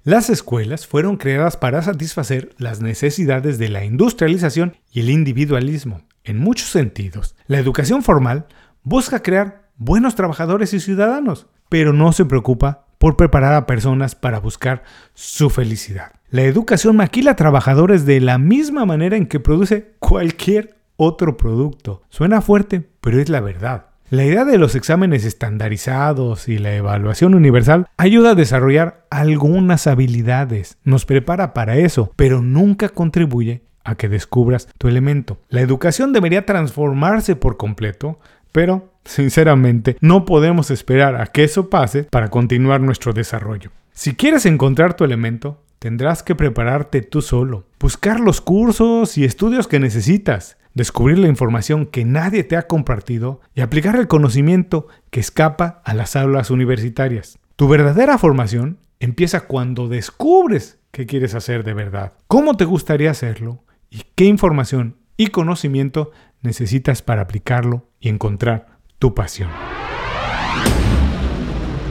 Las 0.04 0.32
escuelas 0.32 0.88
fueron 0.88 1.18
creadas 1.18 1.56
para 1.56 1.84
satisfacer 1.84 2.50
las 2.58 2.82
necesidades 2.82 3.60
de 3.60 3.70
la 3.70 3.86
industrialización 3.86 4.76
y 4.92 5.02
el 5.02 5.12
individualismo. 5.12 6.02
En 6.24 6.40
muchos 6.40 6.70
sentidos, 6.70 7.36
la 7.46 7.60
educación 7.60 8.02
formal 8.02 8.48
busca 8.82 9.22
crear 9.22 9.70
buenos 9.78 10.16
trabajadores 10.16 10.74
y 10.74 10.80
ciudadanos, 10.80 11.46
pero 11.70 11.94
no 11.94 12.12
se 12.12 12.26
preocupa 12.26 12.88
por 12.98 13.16
preparar 13.16 13.54
a 13.54 13.68
personas 13.68 14.16
para 14.16 14.40
buscar 14.40 14.82
su 15.14 15.52
felicidad. 15.52 16.14
La 16.32 16.42
educación 16.42 16.96
maquila 16.96 17.36
trabajadores 17.36 18.08
de 18.08 18.20
la 18.20 18.40
misma 18.40 18.84
manera 18.84 19.16
en 19.16 19.28
que 19.28 19.40
produce 19.40 19.94
cualquier 20.00 20.76
otro 20.98 21.38
producto. 21.38 22.02
Suena 22.10 22.42
fuerte, 22.42 22.90
pero 23.00 23.22
es 23.22 23.30
la 23.30 23.42
verdad. 23.42 23.89
La 24.12 24.26
idea 24.26 24.44
de 24.44 24.58
los 24.58 24.74
exámenes 24.74 25.24
estandarizados 25.24 26.50
y 26.50 26.58
la 26.58 26.74
evaluación 26.74 27.36
universal 27.36 27.86
ayuda 27.96 28.32
a 28.32 28.36
desarrollar 28.36 29.06
algunas 29.12 29.86
habilidades, 29.86 30.80
nos 30.84 31.06
prepara 31.06 31.54
para 31.54 31.78
eso, 31.78 32.12
pero 32.16 32.42
nunca 32.42 32.90
contribuye 32.90 33.62
a 33.84 33.94
que 33.94 34.10
descubras 34.10 34.68
tu 34.80 34.88
elemento. 34.88 35.38
La 35.50 35.62
educación 35.62 36.12
debería 36.12 36.44
transformarse 36.48 37.36
por 37.36 37.58
completo, 37.58 38.18
pero 38.52 38.92
sinceramente 39.06 39.96
no 40.02 40.26
podemos 40.26 40.72
esperar 40.72 41.22
a 41.22 41.28
que 41.28 41.44
eso 41.44 41.70
pase 41.70 42.06
para 42.06 42.30
continuar 42.30 42.82
nuestro 42.82 43.14
desarrollo. 43.14 43.70
Si 43.94 44.16
quieres 44.16 44.48
encontrar 44.48 44.96
tu 44.96 45.04
elemento, 45.04 45.62
tendrás 45.78 46.24
que 46.24 46.34
prepararte 46.34 47.04
tú 47.04 47.22
solo, 47.22 47.66
buscar 47.80 48.20
los 48.20 48.42
cursos 48.42 49.20
y 49.20 49.24
estudios 49.24 49.68
que 49.68 49.80
necesitas, 49.80 50.58
descubrir 50.74 51.18
la 51.20 51.28
información 51.28 51.86
que 51.86 52.06
nadie 52.06 52.44
te 52.44 52.58
ha 52.58 52.68
compartido 52.68 53.42
y 53.54 53.62
aplicar 53.62 53.96
el 53.96 54.08
conocimiento 54.08 54.88
que 55.10 55.20
escapa 55.20 55.82
a 55.84 55.94
las 55.94 56.16
aulas 56.16 56.52
universitarias. 56.52 57.40
Tu 57.56 57.68
verdadera 57.68 58.18
formación 58.18 58.80
empieza 59.00 59.42
cuando 59.42 59.88
descubres 59.88 60.80
qué 60.92 61.06
quieres 61.06 61.36
hacer 61.36 61.64
de 61.64 61.74
verdad, 61.74 62.14
cómo 62.28 62.56
te 62.56 62.66
gustaría 62.66 63.12
hacerlo 63.12 63.64
y 63.90 64.04
qué 64.16 64.26
información 64.26 64.98
y 65.18 65.28
conocimiento 65.28 66.12
necesitas 66.42 67.02
para 67.02 67.22
aplicarlo 67.22 67.90
y 68.00 68.10
encontrar 68.10 68.80
tu 69.00 69.14
pasión. 69.14 69.50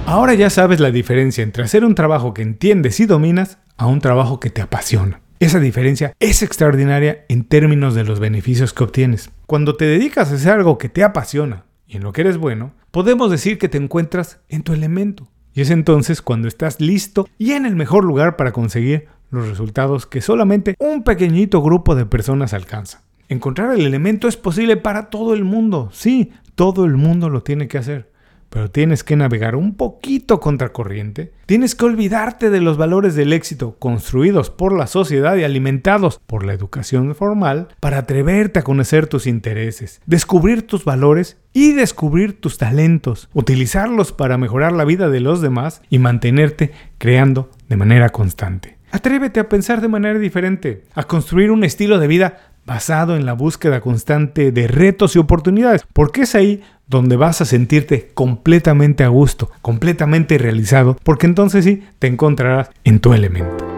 Ahora 0.06 0.32
ya 0.32 0.48
sabes 0.48 0.80
la 0.80 0.90
diferencia 0.90 1.44
entre 1.44 1.64
hacer 1.64 1.84
un 1.84 1.94
trabajo 1.94 2.32
que 2.32 2.40
entiendes 2.40 2.98
y 3.00 3.06
dominas 3.06 3.58
a 3.76 3.86
un 3.86 4.00
trabajo 4.00 4.40
que 4.40 4.48
te 4.48 4.62
apasiona. 4.62 5.20
Esa 5.40 5.60
diferencia 5.60 6.14
es 6.18 6.42
extraordinaria 6.42 7.24
en 7.28 7.44
términos 7.44 7.94
de 7.94 8.02
los 8.02 8.18
beneficios 8.18 8.72
que 8.72 8.82
obtienes. 8.82 9.30
Cuando 9.46 9.76
te 9.76 9.84
dedicas 9.84 10.32
a 10.32 10.34
hacer 10.34 10.50
algo 10.50 10.78
que 10.78 10.88
te 10.88 11.04
apasiona 11.04 11.64
y 11.86 11.96
en 11.96 12.02
lo 12.02 12.12
que 12.12 12.22
eres 12.22 12.38
bueno, 12.38 12.72
podemos 12.90 13.30
decir 13.30 13.56
que 13.56 13.68
te 13.68 13.78
encuentras 13.78 14.40
en 14.48 14.62
tu 14.62 14.72
elemento. 14.72 15.28
Y 15.54 15.60
es 15.60 15.70
entonces 15.70 16.22
cuando 16.22 16.48
estás 16.48 16.80
listo 16.80 17.28
y 17.38 17.52
en 17.52 17.66
el 17.66 17.76
mejor 17.76 18.04
lugar 18.04 18.34
para 18.34 18.50
conseguir 18.50 19.06
los 19.30 19.48
resultados 19.48 20.06
que 20.06 20.22
solamente 20.22 20.74
un 20.80 21.04
pequeñito 21.04 21.62
grupo 21.62 21.94
de 21.94 22.06
personas 22.06 22.52
alcanza. 22.52 23.02
Encontrar 23.28 23.72
el 23.74 23.86
elemento 23.86 24.26
es 24.26 24.36
posible 24.36 24.76
para 24.76 25.08
todo 25.08 25.34
el 25.34 25.44
mundo, 25.44 25.88
sí, 25.92 26.32
todo 26.56 26.84
el 26.84 26.96
mundo 26.96 27.28
lo 27.28 27.44
tiene 27.44 27.68
que 27.68 27.78
hacer 27.78 28.07
pero 28.50 28.70
tienes 28.70 29.04
que 29.04 29.16
navegar 29.16 29.56
un 29.56 29.74
poquito 29.74 30.40
contracorriente. 30.40 31.32
Tienes 31.46 31.74
que 31.74 31.84
olvidarte 31.84 32.50
de 32.50 32.60
los 32.60 32.76
valores 32.76 33.14
del 33.14 33.32
éxito 33.32 33.76
construidos 33.78 34.50
por 34.50 34.76
la 34.76 34.86
sociedad 34.86 35.36
y 35.36 35.44
alimentados 35.44 36.20
por 36.26 36.44
la 36.44 36.52
educación 36.52 37.14
formal 37.14 37.68
para 37.80 37.98
atreverte 37.98 38.60
a 38.60 38.64
conocer 38.64 39.06
tus 39.06 39.26
intereses, 39.26 40.00
descubrir 40.06 40.66
tus 40.66 40.84
valores 40.84 41.38
y 41.52 41.72
descubrir 41.72 42.40
tus 42.40 42.58
talentos, 42.58 43.28
utilizarlos 43.32 44.12
para 44.12 44.38
mejorar 44.38 44.72
la 44.72 44.84
vida 44.84 45.08
de 45.08 45.20
los 45.20 45.40
demás 45.40 45.82
y 45.90 45.98
mantenerte 45.98 46.72
creando 46.98 47.50
de 47.68 47.76
manera 47.76 48.10
constante. 48.10 48.78
Atrévete 48.90 49.38
a 49.38 49.48
pensar 49.50 49.82
de 49.82 49.88
manera 49.88 50.18
diferente, 50.18 50.84
a 50.94 51.04
construir 51.04 51.50
un 51.50 51.62
estilo 51.62 51.98
de 51.98 52.06
vida 52.06 52.47
basado 52.68 53.16
en 53.16 53.26
la 53.26 53.32
búsqueda 53.32 53.80
constante 53.80 54.52
de 54.52 54.68
retos 54.68 55.16
y 55.16 55.18
oportunidades, 55.18 55.84
porque 55.92 56.22
es 56.22 56.34
ahí 56.36 56.62
donde 56.86 57.16
vas 57.16 57.40
a 57.40 57.46
sentirte 57.46 58.10
completamente 58.14 59.04
a 59.04 59.08
gusto, 59.08 59.50
completamente 59.62 60.38
realizado, 60.38 60.96
porque 61.02 61.26
entonces 61.26 61.64
sí 61.64 61.82
te 61.98 62.06
encontrarás 62.06 62.70
en 62.84 63.00
tu 63.00 63.14
elemento. 63.14 63.77